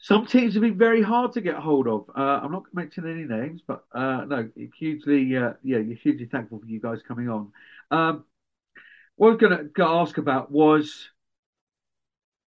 [0.00, 2.08] some teams have been very hard to get hold of.
[2.16, 6.60] Uh, I'm not mentioning any names, but uh, no, hugely, uh, yeah, you're hugely thankful
[6.60, 7.52] for you guys coming on.
[7.90, 8.24] Um,
[9.18, 11.08] what I was going to ask about was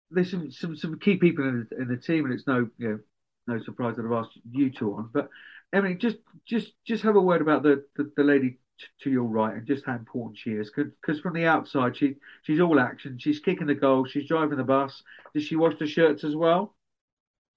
[0.09, 2.89] there's some, some, some key people in the, in the team, and it's no you
[2.89, 2.99] know
[3.47, 5.09] no surprise that I've asked you two on.
[5.13, 5.29] But
[5.73, 8.57] Emily, just just just have a word about the the, the lady
[9.03, 10.71] to your right and just how important she is.
[10.75, 13.17] Because from the outside, she she's all action.
[13.19, 14.05] She's kicking the goal.
[14.05, 15.03] She's driving the bus.
[15.33, 16.75] Does she wash the shirts as well?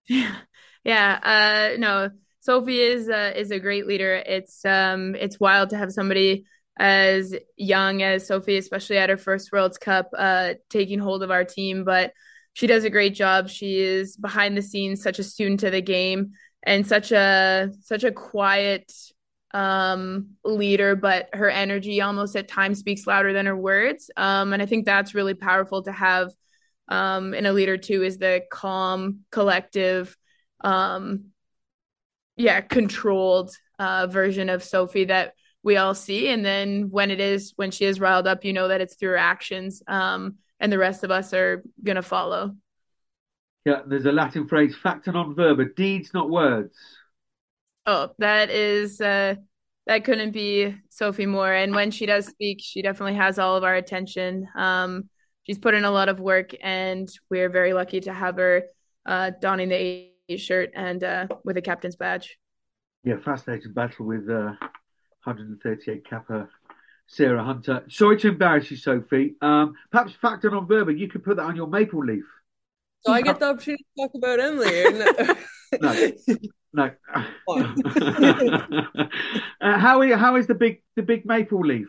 [0.09, 0.37] Yeah,
[0.85, 1.73] yeah.
[1.75, 4.15] Uh, no, Sophie is uh, is a great leader.
[4.15, 6.47] It's um it's wild to have somebody
[6.77, 11.45] as young as Sophie, especially at her first World Cup, uh, taking hold of our
[11.45, 11.85] team.
[11.85, 12.13] But
[12.53, 13.49] she does a great job.
[13.49, 16.33] She is behind the scenes, such a student of the game,
[16.63, 18.93] and such a such a quiet
[19.53, 24.11] um, leader, but her energy almost at times speaks louder than her words.
[24.17, 26.33] Um, and I think that's really powerful to have
[26.89, 28.03] um, in a leader too.
[28.03, 30.17] Is the calm, collective,
[30.61, 31.27] um,
[32.37, 36.29] yeah, controlled uh, version of Sophie that we all see.
[36.29, 39.11] And then when it is when she is riled up, you know that it's through
[39.11, 42.55] her actions, um, and the rest of us are gonna follow.
[43.65, 46.77] Yeah, there's a Latin phrase, facta non verba, deeds not words.
[47.87, 49.37] Oh, that is uh
[49.87, 51.53] that couldn't be Sophie Moore.
[51.53, 54.49] And when she does speak, she definitely has all of our attention.
[54.57, 55.11] Um,
[55.43, 58.65] she's put in a lot of work, and we're very lucky to have her
[59.05, 62.39] uh, donning the A shirt and uh, with a captain's badge.
[63.03, 64.53] Yeah, fascinating battle with uh,
[65.25, 66.49] 138 Kappa
[67.07, 67.85] Sarah Hunter.
[67.89, 69.35] Sorry to embarrass you, Sophie.
[69.41, 72.25] Um, perhaps facta non verba, you could put that on your maple leaf.
[73.05, 74.85] So I get the opportunity to talk about Emily.
[75.81, 76.13] no,
[76.73, 76.91] no.
[79.61, 81.89] uh, how is how is the big the big maple leaf?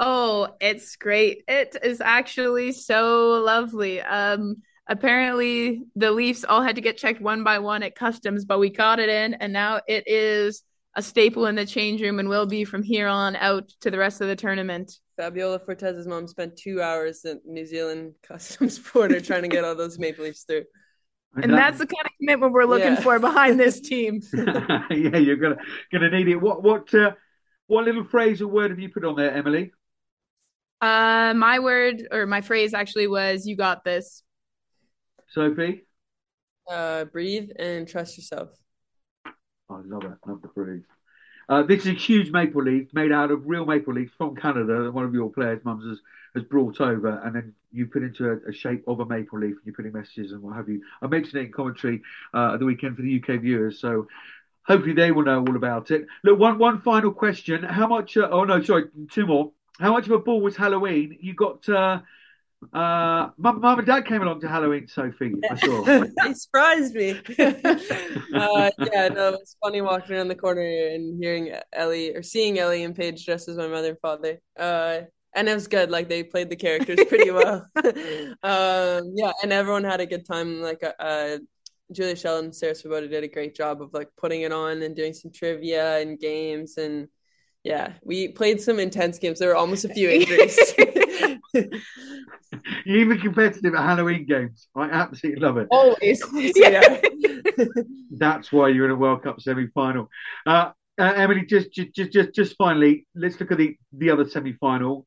[0.00, 1.44] Oh, it's great.
[1.46, 4.00] It is actually so lovely.
[4.00, 8.58] Um, apparently the Leafs all had to get checked one by one at customs, but
[8.58, 10.62] we got it in, and now it is
[10.96, 13.98] a staple in the change room and will be from here on out to the
[13.98, 14.92] rest of the tournament.
[15.16, 19.74] Fabiola Forteza's mom spent two hours at New Zealand customs border trying to get all
[19.74, 20.64] those maple leafs through.
[21.36, 23.00] And that's the kind of commitment we're looking yeah.
[23.00, 24.20] for behind this team.
[24.34, 25.56] yeah, you're gonna
[25.92, 26.36] gonna need it.
[26.36, 27.12] What what uh,
[27.66, 29.72] what little phrase or word have you put on there, Emily?
[30.80, 34.22] Uh, my word or my phrase actually was "You got this."
[35.30, 35.86] Sophie.
[36.70, 38.50] Uh, breathe and trust yourself.
[39.70, 40.18] I love it.
[40.26, 40.82] Love the breathe.
[41.48, 44.82] Uh, this is a huge maple leaf made out of real maple leaves from Canada
[44.82, 45.98] that one of your players' mums has,
[46.34, 49.52] has brought over, and then you put into a, a, shape of a maple leaf,
[49.56, 50.82] and you're putting messages and what have you.
[51.02, 54.08] I mentioned it in commentary uh, at the weekend for the UK viewers, so
[54.62, 56.06] hopefully they will know all about it.
[56.22, 58.16] Look, one one final question: How much?
[58.16, 59.52] Uh, oh no, sorry, two more.
[59.78, 61.18] How much of a ball was Halloween?
[61.20, 61.68] You got
[62.72, 65.34] uh, uh, mum, and dad came along to Halloween, Sophie.
[65.50, 65.82] I saw.
[65.82, 67.10] they surprised me.
[67.38, 72.58] uh, yeah, no, it was funny walking around the corner and hearing Ellie or seeing
[72.58, 74.40] Ellie and Paige dressed as my mother and father.
[74.58, 75.00] Uh,
[75.34, 75.90] and it was good.
[75.90, 77.66] Like they played the characters pretty well.
[78.42, 80.60] um, yeah, and everyone had a good time.
[80.60, 81.38] Like uh, uh
[81.92, 84.96] Julia Schell and Sarah Svoboda did a great job of like putting it on and
[84.96, 87.08] doing some trivia and games and
[87.64, 89.38] yeah, we played some intense games.
[89.38, 90.58] There were almost a few injuries.
[92.86, 94.68] Even competitive at Halloween games.
[94.76, 95.68] I absolutely love it.
[95.70, 96.22] Always.
[96.54, 97.00] yeah.
[98.10, 100.08] That's why you're in a World Cup semi final.
[100.46, 104.52] Uh, uh, Emily, just, just, just, just finally, let's look at the, the other semi
[104.52, 105.06] final.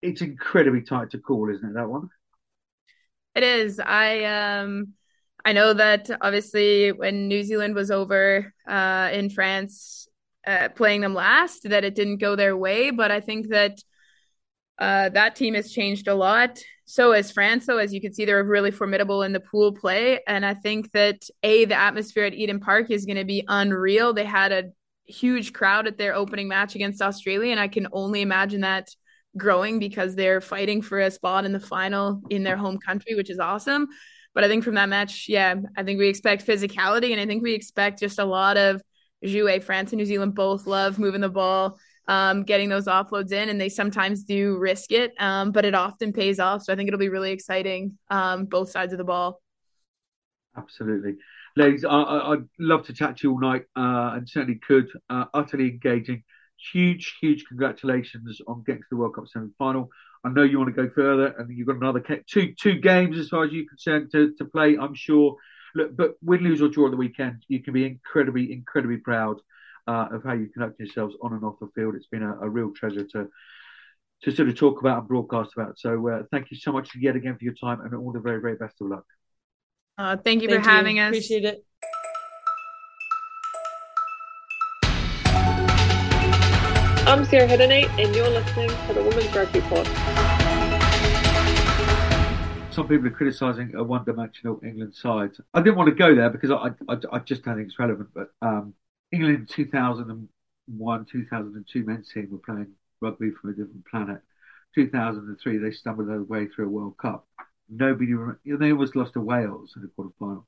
[0.00, 1.74] It's incredibly tight to call, isn't it?
[1.74, 2.08] That one.
[3.34, 3.80] It is.
[3.80, 4.94] I um,
[5.44, 10.08] I know that obviously when New Zealand was over uh, in France,
[10.46, 12.90] uh, playing them last, that it didn't go their way.
[12.90, 13.78] But I think that
[14.78, 16.58] uh, that team has changed a lot.
[16.86, 20.20] So as France, though, as you can see, they're really formidable in the pool play.
[20.26, 24.12] And I think that A, the atmosphere at Eden Park is going to be unreal.
[24.12, 24.64] They had a
[25.06, 27.52] huge crowd at their opening match against Australia.
[27.52, 28.88] And I can only imagine that
[29.36, 33.30] growing because they're fighting for a spot in the final in their home country, which
[33.30, 33.88] is awesome.
[34.34, 37.42] But I think from that match, yeah, I think we expect physicality and I think
[37.42, 38.82] we expect just a lot of
[39.22, 39.60] jouer.
[39.60, 43.60] France and New Zealand both love moving the ball, um, getting those offloads in, and
[43.60, 46.62] they sometimes do risk it, um, but it often pays off.
[46.62, 49.40] So I think it'll be really exciting, um, both sides of the ball.
[50.56, 51.16] Absolutely.
[51.56, 54.88] Ladies, I, would love to chat to you all night uh, and certainly could.
[55.08, 56.22] Uh, utterly engaging.
[56.72, 59.90] Huge, huge congratulations on getting to the World Cup semi final.
[60.24, 63.28] I know you want to go further, and you've got another two two games as
[63.28, 64.76] far as you're concerned to, to play.
[64.80, 65.36] I'm sure.
[65.74, 69.40] Look, but win, lose or draw at the weekend, you can be incredibly, incredibly proud
[69.88, 71.94] uh, of how you conduct yourselves on and off the field.
[71.94, 73.28] It's been a, a real treasure to
[74.22, 75.78] to sort of talk about and broadcast about.
[75.78, 78.40] So uh, thank you so much yet again for your time and all the very,
[78.40, 79.04] very best of luck.
[79.98, 80.76] Uh, thank you thank for you.
[80.76, 81.08] having us.
[81.08, 81.64] Appreciate it.
[87.06, 90.23] I'm Sarah Hiddenate, and you're listening to the Women's Rugby Pod.
[92.74, 95.30] Some people are criticising a one-dimensional England side.
[95.54, 98.08] I didn't want to go there because I, I, I just don't think it's relevant.
[98.12, 98.74] But um,
[99.12, 104.22] England 2001, 2002 men's team were playing rugby from a different planet.
[104.74, 107.28] 2003, they stumbled their way through a World Cup.
[107.70, 110.44] Nobody, you know, they almost lost to Wales in the quarter final.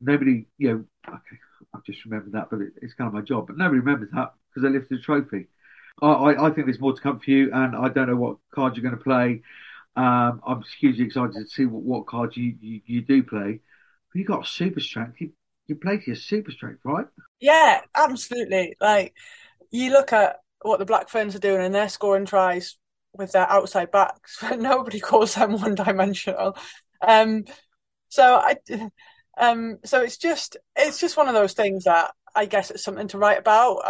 [0.00, 1.36] Nobody, you know, okay,
[1.74, 3.48] I've just remembered that, but it, it's kind of my job.
[3.48, 5.48] But nobody remembers that because they lifted a trophy.
[6.00, 8.78] I, I think there's more to come for you, and I don't know what cards
[8.78, 9.42] you're going to play.
[9.94, 13.60] Um, I'm hugely excited to see what, what cards you, you, you do play.
[14.12, 15.20] But you got super strength.
[15.20, 15.32] You
[15.66, 17.06] you play to your super strength, right?
[17.40, 18.76] Yeah, absolutely.
[18.80, 19.14] Like
[19.70, 22.76] you look at what the Black Ferns are doing, and they're scoring tries
[23.14, 26.56] with their outside backs, but nobody calls them one dimensional.
[27.06, 27.44] Um,
[28.08, 28.56] so I,
[29.38, 33.08] um, so it's just it's just one of those things that I guess it's something
[33.08, 33.82] to write about.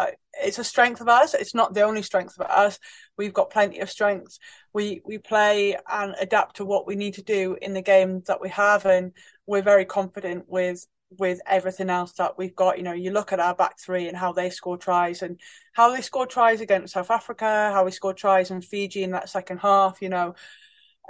[0.43, 1.35] It's a strength of ours.
[1.35, 2.79] It's not the only strength of ours.
[3.19, 4.39] We've got plenty of strengths.
[4.73, 8.41] We we play and adapt to what we need to do in the game that
[8.41, 9.13] we have, and
[9.47, 10.87] we're very confident with
[11.19, 12.79] with everything else that we've got.
[12.79, 15.39] You know, you look at our back three and how they score tries and
[15.73, 19.29] how they score tries against South Africa, how we score tries in Fiji in that
[19.29, 20.01] second half.
[20.01, 20.35] You know,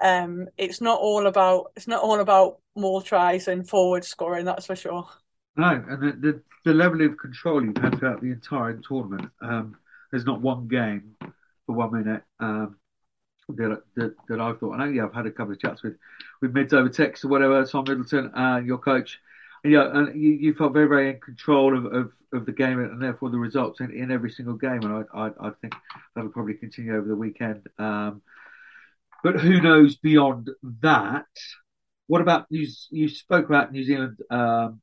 [0.00, 4.44] um, it's not all about it's not all about more tries and forward scoring.
[4.44, 5.09] That's for sure.
[5.57, 9.30] No, and the, the, the level of control you've had throughout the entire tournament.
[9.40, 9.76] Um,
[10.11, 11.14] there's not one game
[11.66, 12.76] for one minute um,
[13.48, 14.78] that, that, that I've thought.
[14.78, 15.96] Know, yeah, I've had a couple of chats with
[16.40, 17.64] with mids over text or whatever.
[17.64, 19.18] Tom Middleton, uh, your coach,
[19.64, 23.00] yeah, and you, you felt very, very in control of, of, of the game and
[23.00, 24.82] therefore the results in, in every single game.
[24.82, 25.74] And I, I, I think
[26.14, 27.68] that'll probably continue over the weekend.
[27.78, 28.22] Um,
[29.22, 30.50] but who knows beyond
[30.80, 31.26] that?
[32.08, 32.66] What about you?
[32.90, 34.80] You spoke about New Zealand, um,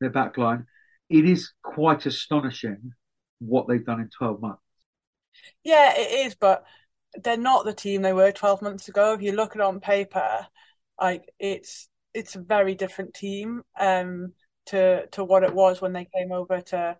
[0.00, 0.66] their backline.
[1.08, 2.92] It is quite astonishing
[3.38, 4.62] what they've done in 12 months.
[5.64, 6.64] Yeah, it is, but
[7.14, 9.12] they're not the team they were 12 months ago.
[9.14, 10.46] If you look at it on paper,
[11.00, 14.32] like it's it's a very different team um,
[14.66, 16.96] to to what it was when they came over to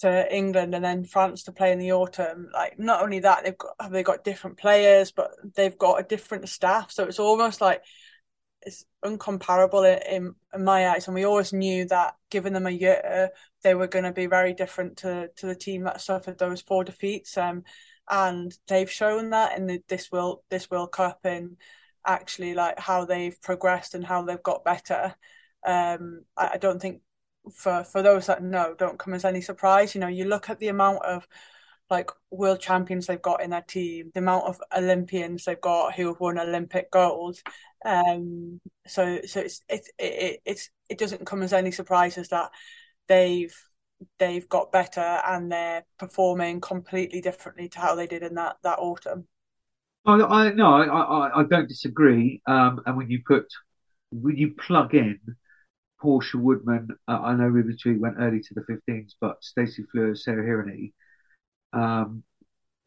[0.00, 2.48] to England and then France to play in the autumn.
[2.52, 6.04] Like not only that, they've got have they got different players, but they've got a
[6.04, 6.90] different staff.
[6.92, 7.82] So it's almost like
[8.64, 11.06] it's uncomparable in, in, my eyes.
[11.06, 13.30] And we always knew that given them a year,
[13.62, 16.84] they were going to be very different to to the team that suffered those four
[16.84, 17.36] defeats.
[17.36, 17.64] Um,
[18.10, 21.56] and they've shown that in the, this World this World Cup in
[22.06, 25.14] actually like how they've progressed and how they've got better.
[25.66, 27.00] Um, I, I don't think
[27.52, 29.94] for for those that know don't come as any surprise.
[29.94, 31.26] You know, you look at the amount of
[31.90, 36.08] like world champions they've got in their team, the amount of Olympians they've got who
[36.08, 37.38] have won Olympic gold.
[37.84, 42.50] Um, so so it's it, it it's it doesn't come as any surprises that
[43.08, 43.54] they've
[44.18, 48.78] they've got better and they're performing completely differently to how they did in that that
[48.78, 49.26] autumn.
[50.06, 52.42] I, I no, I, I, don't disagree.
[52.46, 53.46] Um, and when you put
[54.10, 55.18] when you plug in
[56.00, 60.16] Portia Woodman, uh, I know Ruby Tui went early to the 15s, but Stacey Fluhler,
[60.16, 60.92] Sarah Hirini,
[61.74, 62.22] um,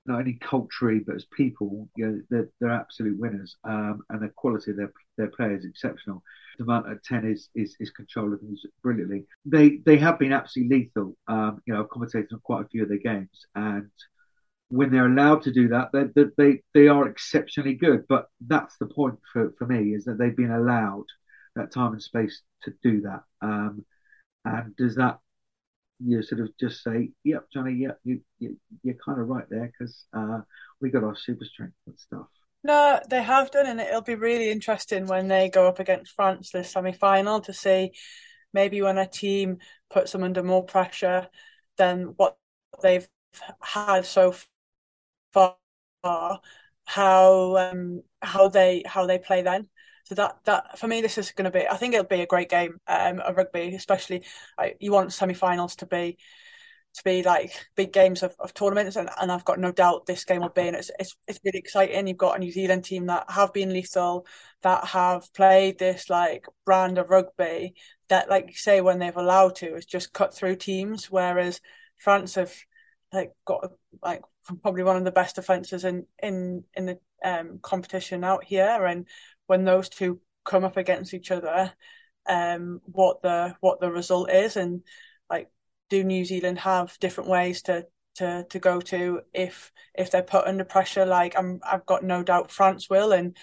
[0.05, 4.29] not only culturally but as people, you know, they're, they're absolute winners, um, and the
[4.29, 6.23] quality of their their play is exceptional.
[6.59, 8.39] Demant at ten is is, is controlled
[8.81, 9.25] brilliantly.
[9.45, 11.17] They they have been absolutely lethal.
[11.27, 13.91] Um, you know, I've commentated on quite a few of their games, and
[14.69, 18.05] when they're allowed to do that, they, they, they are exceptionally good.
[18.07, 21.05] But that's the point for, for me is that they've been allowed
[21.55, 23.23] that time and space to do that.
[23.41, 23.85] Um,
[24.43, 25.19] and does that
[25.99, 29.71] you sort of just say, "Yep, Johnny, yep, you, you you're kind of right there
[29.71, 30.41] because uh,
[30.81, 32.27] we got our super strength and stuff."
[32.63, 36.51] No, they have done, and it'll be really interesting when they go up against France
[36.51, 37.91] this semi final to see
[38.53, 39.57] maybe when a team
[39.89, 41.27] puts them under more pressure
[41.77, 42.37] than what
[42.81, 43.07] they've
[43.61, 44.33] had so
[45.33, 45.57] far,
[46.85, 49.67] how um, how they how they play then.
[50.07, 51.67] So that that for me, this is going to be.
[51.67, 54.23] I think it'll be a great game um, of rugby, especially
[54.79, 56.17] you want semi-finals to be
[56.95, 60.23] to be like big games of, of tournaments, and, and I've got no doubt this
[60.23, 60.61] game will be.
[60.67, 62.07] And it's, it's it's really exciting.
[62.07, 64.25] You've got a New Zealand team that have been lethal,
[64.61, 67.73] that have played this like brand of rugby
[68.07, 71.11] that, like you say, when they've allowed to, is just cut through teams.
[71.11, 71.59] Whereas
[71.97, 72.53] France have
[73.11, 74.21] like got like
[74.61, 79.05] probably one of the best defenses in in in the um, competition out here, and
[79.47, 81.73] when those two come up against each other,
[82.27, 84.83] um, what the what the result is, and
[85.29, 85.49] like,
[85.89, 87.85] do New Zealand have different ways to
[88.15, 91.05] to to go to if if they're put under pressure?
[91.05, 93.35] Like I'm, I've got no doubt France will, and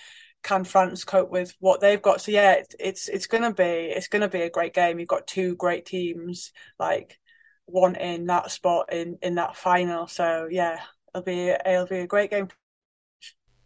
[0.42, 2.20] can France cope with what they've got?
[2.20, 4.98] So yeah, it's it's, it's gonna be it's gonna be a great game.
[4.98, 7.18] You've got two great teams, like
[7.66, 10.07] wanting that spot in in that final.
[10.07, 10.80] So yeah,
[11.14, 12.48] it'll be it'll be a great game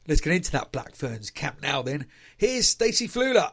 [0.08, 2.06] Let's get into that Black Ferns camp now then.
[2.38, 3.52] Here's Stacey Fluhler.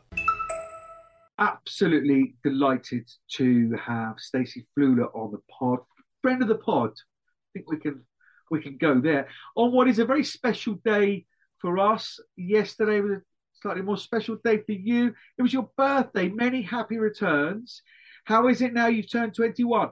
[1.37, 5.79] Absolutely delighted to have Stacey Fluhler on the pod.
[6.21, 6.91] Friend of the pod.
[6.91, 8.05] I think we can
[8.49, 9.27] we can go there.
[9.57, 11.25] On what is a very special day
[11.59, 12.21] for us.
[12.37, 13.21] Yesterday was a
[13.61, 15.13] slightly more special day for you.
[15.37, 16.29] It was your birthday.
[16.29, 17.81] Many happy returns.
[18.23, 19.89] How is it now you've turned 21?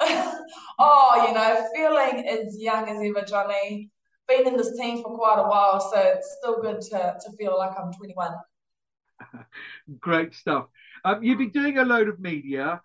[0.02, 3.90] oh, you know, feeling as young as ever, Johnny
[4.28, 7.56] been in this team for quite a while, so it's still good to, to feel
[7.56, 8.32] like I'm 21.
[10.00, 10.66] Great stuff.
[11.04, 12.80] Um, you've been doing a load of media.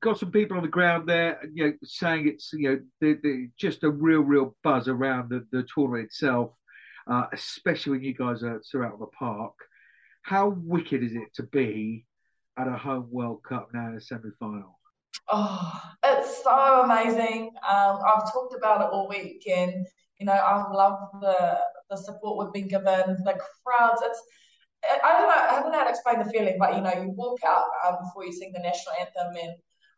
[0.00, 3.48] Got some people on the ground there, you know, saying it's you know the, the,
[3.56, 6.52] just a real, real buzz around the, the tournament itself,
[7.10, 9.54] uh, especially when you guys are, are out on the park.
[10.22, 12.04] How wicked is it to be
[12.56, 14.78] at a home World Cup now in a semi-final?
[15.30, 17.50] Oh, it's so amazing.
[17.68, 19.86] Um, I've talked about it all week, and
[20.18, 21.58] you know, I've loved the
[21.90, 24.02] the support we've been given, the crowds.
[24.04, 24.22] It's
[24.84, 27.10] I don't know, I don't know how to explain the feeling, but you know, you
[27.10, 29.54] walk out um, before you sing the national anthem, and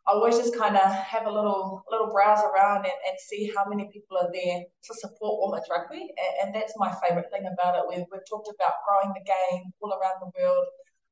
[0.07, 3.65] I always just kind of have a little little browse around and, and see how
[3.67, 7.77] many people are there to support women's rugby, and, and that's my favourite thing about
[7.77, 7.83] it.
[7.89, 10.65] We've we've talked about growing the game all around the world.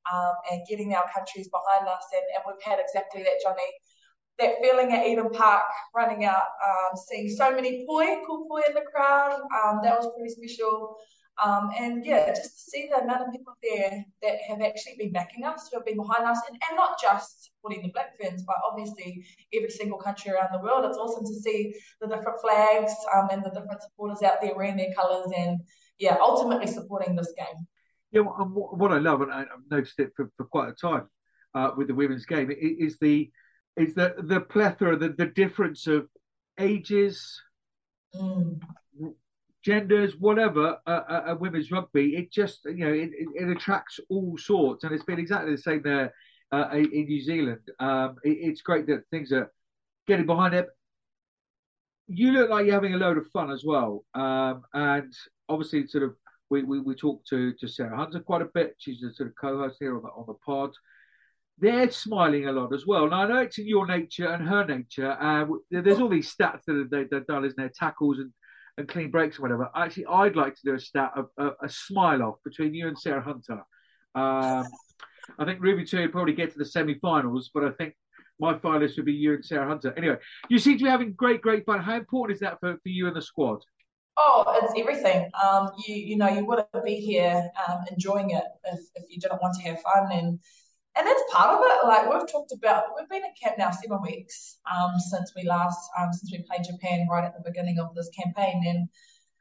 [0.10, 3.70] Um, and getting our countries behind us, and, and we've had exactly that, Johnny
[4.40, 5.64] that feeling at Eden Park,
[5.96, 9.34] running out, um, seeing so many poi, cool poi in the crowd,
[9.64, 10.96] um, that was pretty special.
[11.44, 15.14] Um, and yeah, just to see the amount of people there that have actually been
[15.14, 18.44] backing us, who have been behind us, and, and not just supporting the Black Ferns,
[18.46, 20.84] but obviously every single country around the world.
[20.84, 24.76] It's awesome to see the different flags um, and the different supporters out there wearing
[24.76, 25.62] their colours and,
[25.98, 27.66] yeah, ultimately supporting this game.
[28.12, 31.08] Yeah, what I love, and I've noticed it for, for quite a time
[31.56, 33.32] uh, with the women's game, is the
[33.78, 36.08] is the the plethora, the, the difference of
[36.60, 37.42] ages,
[38.16, 38.60] mm.
[39.64, 42.16] genders, whatever, uh, uh, uh, women's rugby.
[42.16, 45.62] It just you know it, it, it, attracts all sorts, and it's been exactly the
[45.62, 46.14] same there
[46.52, 47.62] uh, in New Zealand.
[47.80, 49.52] Um, it, it's great that things are
[50.08, 50.68] getting behind it.
[52.08, 55.14] You look like you're having a load of fun as well, um, and
[55.48, 56.16] obviously, sort of.
[56.52, 58.74] We, we, we talked to, to Sarah Hunter quite a bit.
[58.80, 60.72] She's a sort of co-host here on the, on the pod
[61.60, 63.10] they're smiling a lot as well.
[63.10, 65.12] Now, I know it's in your nature and her nature.
[65.12, 67.72] Uh, there's all these stats that they, have done, isn't there?
[67.74, 68.32] Tackles and,
[68.78, 69.70] and clean breaks or whatever.
[69.76, 72.98] Actually, I'd like to do a stat of a, a smile off between you and
[72.98, 73.64] Sarah Hunter.
[74.16, 74.66] Um,
[75.38, 77.94] I think Ruby Tui would probably get to the semi-finals, but I think
[78.40, 79.94] my finalist would be you and Sarah Hunter.
[79.98, 80.18] Anyway,
[80.50, 81.82] you seem to be having great, great fun.
[81.82, 83.60] How important is that for, for you and the squad?
[84.18, 85.30] Oh, it's everything.
[85.42, 89.42] Um, you you know you wouldn't be here um, enjoying it if, if you didn't
[89.42, 90.40] want to have fun and
[91.00, 91.88] and that's part of it.
[91.88, 95.80] Like we've talked about, we've been at camp now seven weeks um, since we last,
[95.98, 98.90] um, since we played Japan right at the beginning of this campaign, and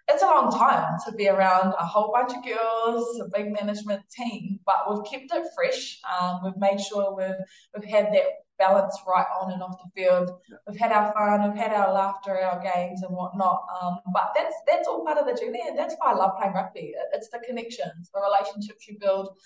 [0.08, 4.02] it's a long time to be around a whole bunch of girls, a big management
[4.08, 4.60] team.
[4.64, 6.00] But we've kept it fresh.
[6.20, 7.34] Um, we've made sure we've
[7.74, 8.24] we've had that
[8.58, 10.30] balance right on and off the field.
[10.66, 13.66] We've had our fun, we've had our laughter, our games and whatnot.
[13.80, 16.54] Um, but that's that's all part of the journey, and that's why I love playing
[16.54, 16.94] rugby.
[17.12, 19.36] It's the connections, the relationships you build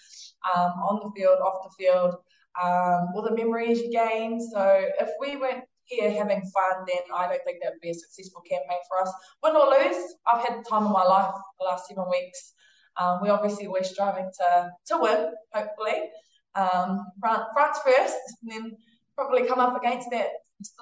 [0.55, 2.15] um, on the field, off the field,
[2.63, 4.41] um, all the memories you gain.
[4.41, 7.95] So if we weren't here having fun, then I don't think that would be a
[7.95, 9.13] successful campaign for us.
[9.43, 12.55] Win or lose, I've had the time of my life the last seven weeks.
[13.01, 16.11] Um, we obviously we're striving to to win, hopefully.
[16.55, 18.77] Um, France, France first, and then
[19.17, 20.29] probably come up against that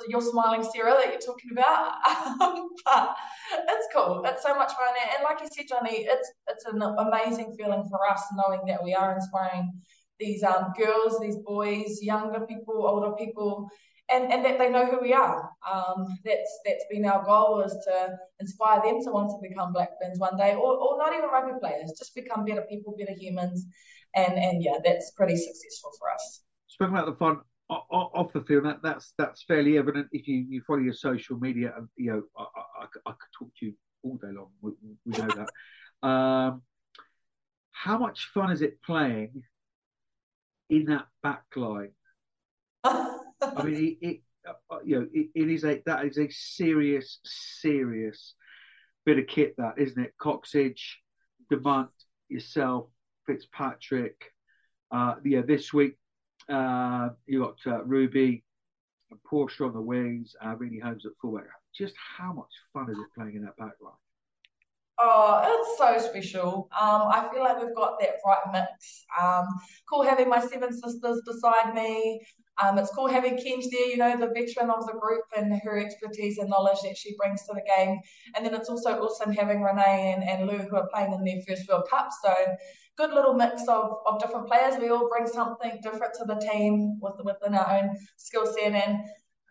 [0.09, 1.95] you're smiling Sarah that you're talking about.
[2.85, 3.17] but
[3.69, 4.23] it's cool.
[4.25, 4.95] It's so much fun.
[5.15, 8.95] And like you said, Johnny, it's it's an amazing feeling for us knowing that we
[8.95, 9.73] are inspiring
[10.19, 13.69] these um, girls, these boys, younger people, older people,
[14.13, 15.51] and, and that they know who we are.
[15.71, 19.91] Um, that's that's been our goal is to inspire them to want to become Black
[20.01, 23.67] Ferns one day, or, or not even rugby players, just become better people, better humans,
[24.15, 26.43] and and yeah, that's pretty successful for us.
[26.69, 30.63] Speaking about the fun off the field, that, that's that's fairly evident if you, you
[30.67, 31.73] follow your social media.
[31.77, 32.45] And you know, I,
[32.83, 34.49] I, I could talk to you all day long.
[34.61, 34.73] We,
[35.07, 35.49] we know that.
[36.03, 36.63] Um,
[37.73, 39.43] how much fun is it playing
[40.71, 41.91] in that back line?
[42.85, 43.19] I
[43.63, 48.35] mean, it, it uh, you know, it, it is a that is a serious, serious
[49.05, 50.15] bit of kit, that isn't it?
[50.21, 50.97] Cocksedge,
[51.53, 51.89] Demant,
[52.29, 52.87] yourself,
[53.27, 54.33] Fitzpatrick.
[54.91, 55.97] Uh, yeah, this week
[56.51, 58.43] uh, you got uh, Ruby
[59.11, 61.45] and Portia on the wings, uh, Renee Holmes at fullback.
[61.77, 63.95] Just how much fun is it playing in that back line?
[65.03, 66.69] Oh, it's so special.
[66.79, 69.07] Um, I feel like we've got that right mix.
[69.21, 69.47] Um,
[69.89, 72.21] cool having my seven sisters beside me.
[72.63, 75.79] Um, it's cool having Kenj there, you know, the veteran of the group and her
[75.79, 77.99] expertise and knowledge that she brings to the game.
[78.37, 81.43] And then it's also awesome having Renee and, and Lou who are playing in their
[81.47, 82.11] first World Cup.
[82.23, 82.35] So
[82.97, 84.79] good little mix of, of different players.
[84.79, 88.73] We all bring something different to the team with, within our own skill set.
[88.75, 88.99] And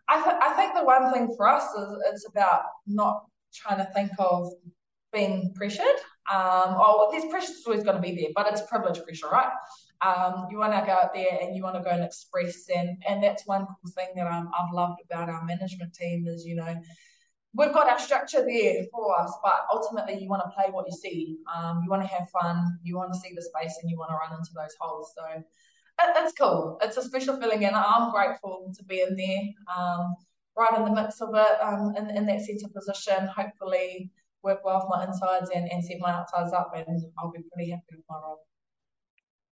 [0.07, 3.91] I, th- I think the one thing for us is it's about not trying to
[3.93, 4.51] think of
[5.11, 5.85] being pressured.
[6.31, 9.51] Um, oh, there's pressure always going to be there, but it's privilege pressure, right?
[10.01, 12.97] Um, you want to go out there and you want to go and express, and
[13.07, 16.55] and that's one cool thing that I'm, I've loved about our management team is you
[16.55, 16.81] know
[17.55, 20.95] we've got our structure there for us, but ultimately you want to play what you
[20.95, 21.37] see.
[21.53, 24.11] Um, you want to have fun, you want to see the space, and you want
[24.11, 25.13] to run into those holes.
[25.17, 25.43] So it,
[25.99, 26.79] it's cool.
[26.81, 30.15] It's a special feeling, and I'm grateful to be in there, um,
[30.57, 33.27] right in the mix of it, um, in, in that centre position.
[33.27, 34.11] Hopefully,
[34.43, 37.71] work well for my insides and, and set my outsides up, and I'll be pretty
[37.71, 38.39] happy with my role.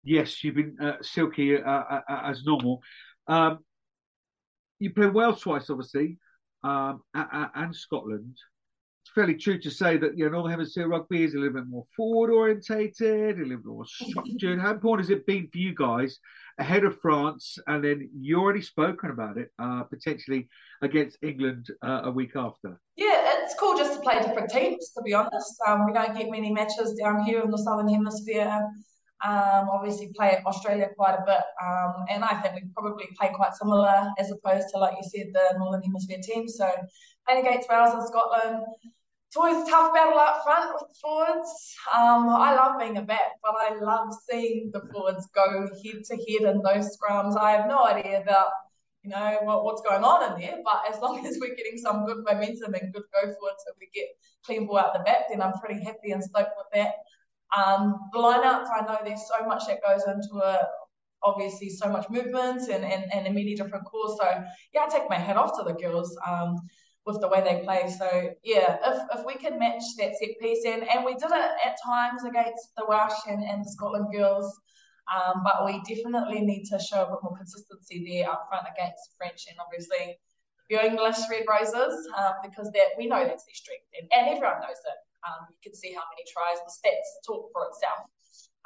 [0.06, 2.82] Yes, you've been uh, silky uh, uh, uh as normal.
[3.28, 3.60] Um,
[4.80, 6.20] you played Wales twice, obviously,
[6.64, 8.38] um, and Scotland.
[9.04, 11.68] It's fairly true to say that you know Northern Hemisphere rugby is a little bit
[11.68, 14.60] more forward orientated, a little bit more structured.
[14.60, 16.20] How important has it been for you guys
[16.60, 20.50] ahead of France, and then you already spoken about it uh, potentially
[20.84, 22.80] against England uh, a week after?
[22.96, 24.92] Yeah, it's cool just to play different teams.
[24.96, 28.62] To be honest, um, we don't get many matches down here in the Southern Hemisphere.
[29.24, 34.12] Obviously, play Australia quite a bit, um, and I think we probably play quite similar
[34.18, 36.48] as opposed to, like you said, the Northern Hemisphere team.
[36.48, 36.70] So,
[37.28, 38.66] playing against Wales and Scotland,
[39.28, 41.76] it's always a tough battle up front with the forwards.
[41.94, 46.16] Um, I love being a back, but I love seeing the forwards go head to
[46.16, 47.38] head in those scrums.
[47.38, 48.48] I have no idea about
[49.04, 52.06] you know what, what's going on in there, but as long as we're getting some
[52.06, 54.08] good momentum and good go forwards, so we get
[54.46, 56.96] clean ball out the back, then I'm pretty happy and stoked with that.
[57.58, 60.62] Um, the lineouts, I know there's so much that goes into it.
[61.24, 64.20] Obviously, so much movement and, and, and many different calls.
[64.20, 64.44] So,
[64.74, 66.56] yeah, I take my hat off to the girls um,
[67.06, 67.90] with the way they play.
[67.98, 71.52] So, yeah, if, if we can match that set piece, and, and we did it
[71.66, 74.60] at times against the Welsh and, and the Scotland girls,
[75.14, 79.16] um, but we definitely need to show a bit more consistency there up front against
[79.18, 80.18] French and obviously
[80.70, 84.62] your English Red Roses um, because that we know that's their strength and, and everyone
[84.62, 85.00] knows it.
[85.26, 86.62] Um, you can see how many tries.
[86.62, 88.06] The stats talk for itself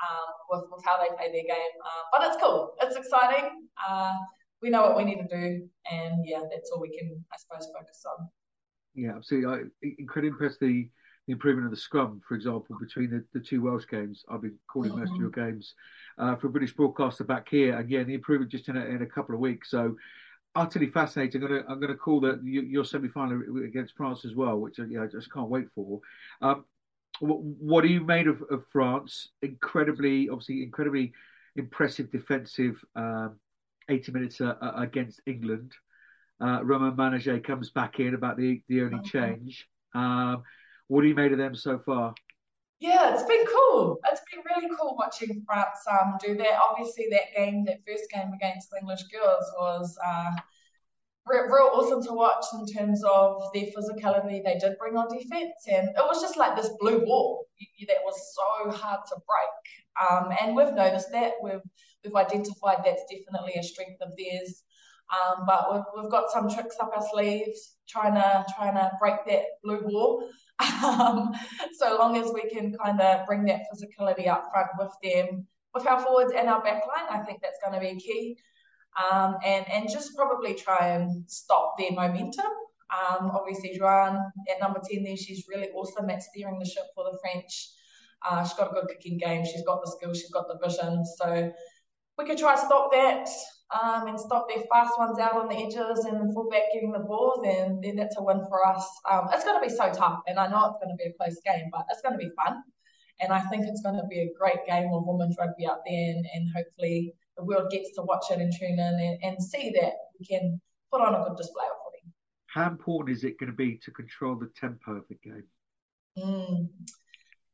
[0.03, 1.75] um, with, with how they play their game.
[1.79, 2.75] Uh, but it's cool.
[2.81, 3.67] It's exciting.
[3.79, 4.13] Uh,
[4.61, 7.69] we know what we need to do, and yeah, that's all we can, I suppose,
[7.73, 8.27] focus on.
[8.93, 9.69] Yeah, absolutely.
[9.83, 10.89] I, incredibly impressed the,
[11.27, 14.25] the improvement of the scrum, for example, between the, the two Welsh games.
[14.29, 14.99] I've been calling mm-hmm.
[14.99, 15.73] most of your games
[16.17, 17.77] uh, for British broadcaster back here.
[17.77, 19.71] Again, the improvement just in a, in a couple of weeks.
[19.71, 19.95] So
[20.55, 21.43] utterly fascinating.
[21.43, 24.57] I'm going to I'm going to call that your semi final against France as well,
[24.57, 25.99] which yeah, I just can't wait for.
[26.41, 26.65] Um,
[27.19, 29.29] what, what, are you made of, of France?
[29.41, 31.11] Incredibly, obviously, incredibly
[31.55, 33.37] impressive defensive um,
[33.89, 35.73] 80 minutes uh, uh, against England.
[36.39, 39.67] Uh, Romane Ménager comes back in about the the only change.
[39.93, 40.43] Um,
[40.87, 42.13] what are you made of them so far?
[42.79, 43.99] Yeah, it's been cool.
[44.09, 46.59] It's been really cool watching France um, do that.
[46.69, 50.31] Obviously, that game, that first game against the English girls, was uh,
[51.27, 55.89] real, awesome to watch in terms of their physicality they did bring on defense, and
[55.89, 57.45] it was just like this blue wall
[57.87, 60.09] that was so hard to break.
[60.09, 61.61] Um, and we've noticed that we've
[62.05, 64.63] we've identified that's definitely a strength of theirs.
[65.09, 69.25] Um, but we've, we've got some tricks up our sleeves trying to trying to break
[69.27, 70.29] that blue wall.
[70.59, 71.33] Um,
[71.77, 75.87] so long as we can kind of bring that physicality up front with them, with
[75.87, 78.37] our forwards and our backline, I think that's going to be key.
[78.99, 82.45] Um, and and just probably try and stop their momentum.
[82.91, 84.17] Um, obviously, Joanne
[84.49, 87.69] at number ten there, she's really awesome at steering the ship for the French.
[88.27, 89.45] Uh, she's got a good kicking game.
[89.45, 90.19] She's got the skills.
[90.19, 91.05] She's got the vision.
[91.05, 91.53] So
[92.17, 93.29] we could try to stop that
[93.71, 96.99] um, and stop their fast ones out on the edges and the fullback getting the
[96.99, 98.87] ball, then then that's a win for us.
[99.09, 101.13] Um, it's going to be so tough, and I know it's going to be a
[101.13, 102.63] close game, but it's going to be fun.
[103.21, 106.09] And I think it's going to be a great game of women's rugby out there,
[106.11, 109.71] and, and hopefully the world gets to watch it and tune in and, and see
[109.79, 110.59] that we can
[110.91, 112.13] put on a good display of footy.
[112.47, 115.43] How important is it going to be to control the tempo of the game?
[116.17, 116.69] Mm.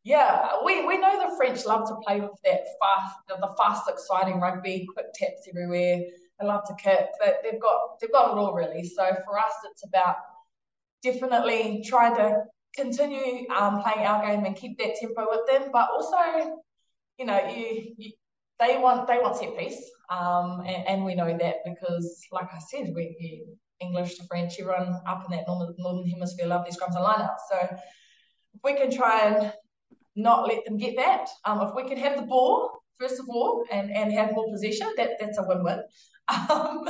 [0.06, 4.39] Yeah, we, we know the French love to play with that fast, the fast, exciting
[4.39, 6.03] rugby, quick taps everywhere.
[6.39, 7.08] They love to kick.
[7.20, 8.84] But they've got they've got it all really.
[8.88, 10.18] So for us, it's about
[11.01, 12.43] definitely trying to
[12.76, 16.60] continue um, playing our game and keep that tempo with them, but also,
[17.18, 18.12] you know, you, you
[18.60, 22.60] they want they want set piece, um, and, and, we know that because, like I
[22.60, 23.45] said, we, we
[23.82, 27.39] English to French, everyone up in that northern, northern hemisphere love these scrums and lineouts.
[27.49, 29.53] So if we can try and
[30.16, 33.66] not let them get that, um, if we can have the ball first of all
[33.72, 35.82] and, and have more possession, that that's a win-win.
[36.49, 36.88] Um,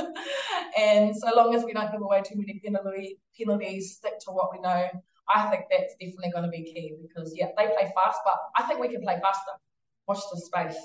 [0.78, 4.50] and so long as we don't give away too many penalty, penalties, stick to what
[4.50, 4.88] we know,
[5.28, 8.62] I think that's definitely going to be key because yeah, they play fast, but I
[8.62, 9.50] think we can play faster.
[10.06, 10.78] Watch the space.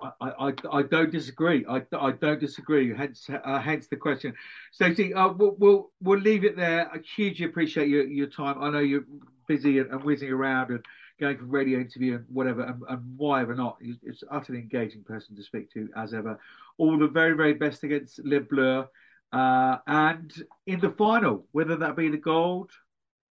[0.00, 1.64] I, I, I don't disagree.
[1.68, 2.92] I, I don't disagree.
[2.92, 4.34] Hence, uh, hence the question.
[4.72, 6.88] Stacey, uh, we'll, we'll we'll leave it there.
[6.92, 8.62] I hugely appreciate your, your time.
[8.62, 9.04] I know you're
[9.46, 10.84] busy and, and whizzing around and
[11.18, 13.78] going from radio interview and whatever, and, and why ever not.
[13.80, 16.38] It's utterly engaging person to speak to as ever.
[16.78, 18.86] All the very very best against Le Bleu,
[19.32, 20.32] uh, and
[20.66, 22.70] in the final, whether that be the gold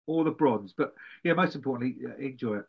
[0.05, 0.73] or the bronze.
[0.77, 2.65] But yeah, most importantly, enjoy it.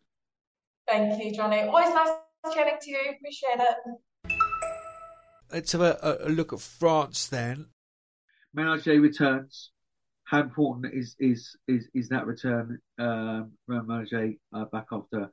[0.86, 1.60] Thank you, Johnny.
[1.62, 2.10] Always nice
[2.54, 2.98] chatting to you.
[3.16, 3.76] Appreciate it.
[5.52, 7.66] Let's have a, a look at France then.
[8.56, 9.70] Ménager returns.
[10.28, 12.78] How important is is is is that return?
[12.98, 15.30] Um, Ménager uh, back after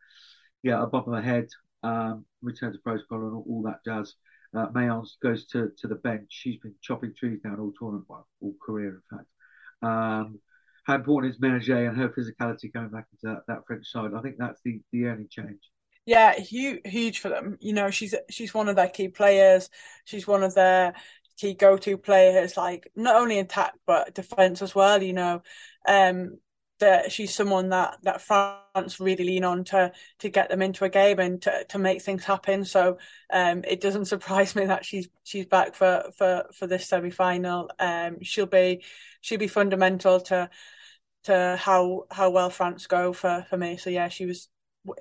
[0.64, 1.48] yeah a bump on the head,
[1.84, 4.14] um, return to protocol and all, all that jazz.
[4.56, 6.28] Uh, Mayence goes to, to the bench.
[6.30, 9.28] She's been chopping trees down all tournament, well, all career in fact.
[9.82, 10.40] Um,
[10.86, 14.12] how important is Ménager and her physicality coming back into that, that French side?
[14.16, 15.60] I think that's the, the only change.
[16.06, 17.58] Yeah, huge, huge for them.
[17.60, 19.70] You know, she's she's one of their key players.
[20.06, 20.94] She's one of their
[21.38, 25.02] key go-to players, like not only attack but defense as well.
[25.02, 25.42] You know,
[25.88, 26.38] um,
[26.80, 30.90] that she's someone that that France really lean on to to get them into a
[30.90, 32.66] game and to, to make things happen.
[32.66, 32.98] So
[33.32, 37.70] um, it doesn't surprise me that she's she's back for for for this semi final.
[37.80, 38.84] Um, she'll be
[39.22, 40.50] she'll be fundamental to
[41.24, 43.78] to how how well France go for for me.
[43.78, 44.50] So yeah, she was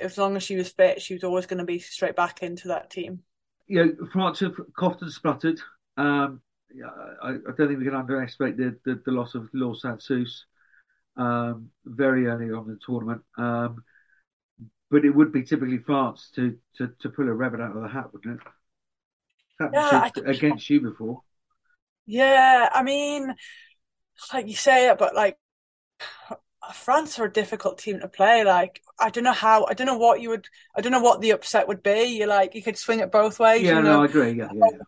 [0.01, 2.69] as long as she was fit, she was always going to be straight back into
[2.69, 3.21] that team.
[3.67, 5.61] Yeah, France have coughed and spluttered.
[5.97, 6.41] Um,
[7.23, 10.43] I, I, don't think we can underestimate the, the, the loss of Laure Sansus
[11.17, 13.23] um, very early on in the tournament.
[13.39, 13.85] Um,
[14.91, 17.89] but it would be typically France to, to, to pull a rabbit out of the
[17.89, 18.47] hat, wouldn't it?
[19.61, 21.23] Happened yeah, against you before.
[22.07, 23.35] Yeah, I mean,
[24.33, 25.39] like you say it, but like
[26.75, 28.45] France are a difficult team to play.
[28.45, 31.21] Like I don't know how, I don't know what you would, I don't know what
[31.21, 32.17] the upset would be.
[32.17, 33.63] You're like you could swing it both ways.
[33.63, 33.97] Yeah, you know?
[33.97, 34.33] no, I agree.
[34.33, 34.79] Yeah, yeah, yeah.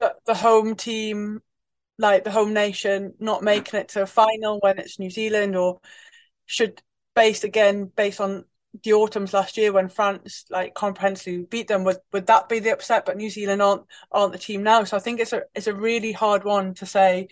[0.00, 1.40] The, home team,
[1.98, 5.80] like the home nation, not making it to a final when it's New Zealand, or
[6.46, 6.82] should
[7.14, 8.44] based again based on
[8.82, 11.84] the autumns last year when France like comprehensively beat them.
[11.84, 13.06] Would would that be the upset?
[13.06, 15.74] But New Zealand aren't aren't the team now, so I think it's a it's a
[15.74, 17.28] really hard one to say.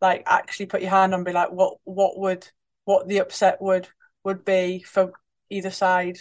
[0.00, 2.46] Like actually put your hand on, be like, what what would
[2.84, 3.88] what the upset would
[4.24, 5.12] would be for
[5.50, 6.18] either side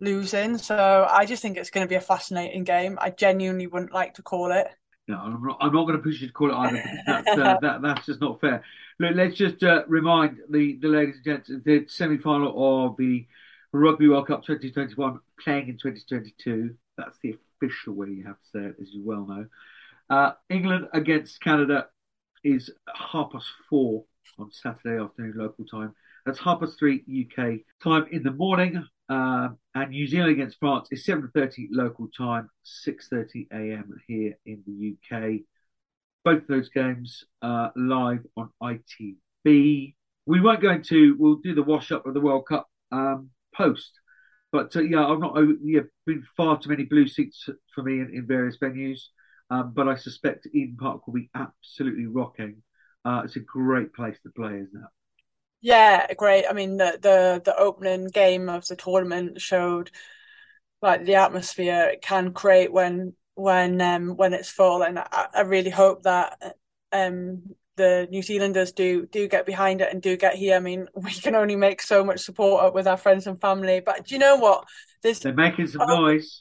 [0.00, 0.58] losing.
[0.58, 2.98] So I just think it's going to be a fascinating game.
[3.00, 4.68] I genuinely wouldn't like to call it.
[5.10, 6.84] No, I'm not, I'm not going to push you to call it either.
[7.06, 8.62] That's, uh, that, that's just not fair.
[9.00, 13.26] Look, let's just uh, remind the, the ladies and gents the semi final of the
[13.72, 16.76] Rugby World Cup 2021 playing in 2022.
[16.96, 19.46] That's the official way you have to say it, as you well know.
[20.08, 21.88] Uh, England against Canada
[22.44, 24.04] is half past four
[24.38, 25.92] on Saturday afternoon local time.
[26.24, 28.86] That's half past three UK time in the morning.
[29.08, 32.48] Uh, and New Zealand against France is 7.30 local time,
[32.86, 33.94] 6.30 a.m.
[34.06, 35.40] here in the UK.
[36.24, 39.14] Both of those games uh, live on ITV.
[40.26, 43.92] We won't go into, we'll do the wash up of the World Cup um, post.
[44.52, 48.10] But uh, yeah, I've not yeah, been far too many blue seats for me in,
[48.12, 49.00] in various venues.
[49.50, 52.62] Um, but I suspect Eden Park will be absolutely rocking
[53.04, 54.99] uh, it's a great place to play, isn't it?
[55.60, 56.46] Yeah, great.
[56.48, 59.90] I mean, the the the opening game of the tournament showed
[60.80, 65.40] like the atmosphere it can create when when um when it's full, and I, I
[65.42, 66.56] really hope that
[66.92, 70.56] um the New Zealanders do do get behind it and do get here.
[70.56, 73.80] I mean, we can only make so much support up with our friends and family,
[73.80, 74.66] but do you know what?
[75.02, 76.40] There's, They're making some oh, noise.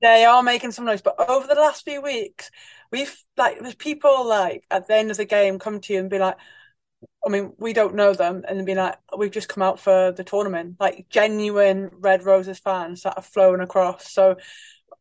[0.00, 2.50] They are making some noise, but over the last few weeks,
[2.92, 6.10] we've like there's people like at the end of the game come to you and
[6.10, 6.36] be like,
[7.24, 10.24] I mean, we don't know them, and be like, we've just come out for the
[10.24, 14.10] tournament, like genuine Red Roses fans that have flown across.
[14.10, 14.36] So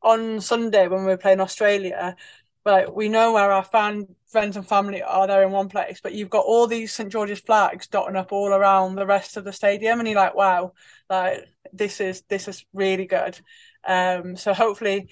[0.02, 2.16] on Sunday when we were playing Australia,
[2.66, 6.14] like we know where our fan friends and family are there in one place, but
[6.14, 9.54] you've got all these St George's flags dotting up all around the rest of the
[9.54, 10.74] stadium, and you're like, wow,
[11.10, 13.39] like this is this is really good.
[13.88, 15.10] Um, so hopefully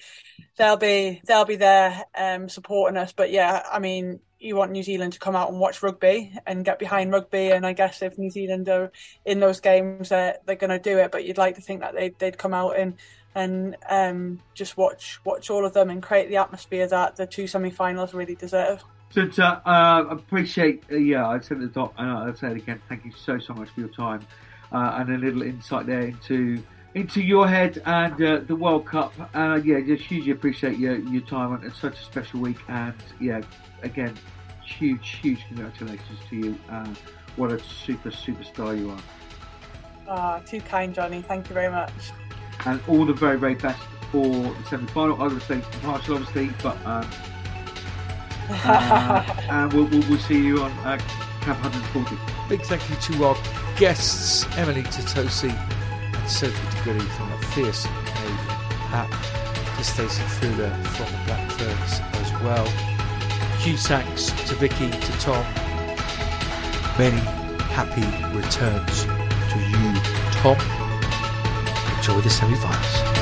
[0.58, 3.12] they'll be they'll be there um, supporting us.
[3.12, 6.64] But yeah, I mean, you want New Zealand to come out and watch rugby and
[6.64, 8.92] get behind rugby, and I guess if New Zealand are
[9.24, 11.10] in those games, they're, they're going to do it.
[11.10, 12.94] But you'd like to think that they'd they'd come out and
[13.34, 17.46] and um, just watch watch all of them and create the atmosphere that the two
[17.46, 18.82] semi-finals really deserve.
[19.10, 22.56] So, uh, uh, appreciate, uh, yeah, I said at the top, and I'll say it
[22.56, 24.26] again, thank you so, so much for your time
[24.72, 26.62] uh, and a little insight there into
[26.96, 29.14] into your head and uh, the World Cup.
[29.32, 32.58] Uh, yeah, just hugely appreciate your, your time on it's such a special week.
[32.68, 33.42] And yeah,
[33.82, 34.14] again,
[34.64, 36.52] huge, huge congratulations to you.
[37.36, 39.00] what a super, superstar you are.
[40.08, 41.22] Ah, too kind, Johnny.
[41.22, 41.92] Thank you very much
[42.66, 43.80] and all the very, very best
[44.10, 45.20] for the semi final.
[45.22, 47.08] I would say partial, obviously, but um,
[48.48, 50.98] uh, and we'll, we'll, we'll, see you on uh,
[51.40, 52.16] Camp 140.
[52.48, 53.36] Big thank you to our
[53.76, 55.85] guests, Emily Tuttosi
[56.26, 58.36] and Sophie de from the Fierce Canadian
[58.90, 59.08] Hat,
[59.76, 62.66] to Stacey Fluhler from the Black Ferns as well.
[63.76, 65.44] Thanks to Vickii, to Tom.
[66.98, 67.20] Many
[67.72, 68.06] happy
[68.36, 69.94] returns to you,
[70.32, 70.56] Tom
[71.96, 73.15] enjoy the semi-finals.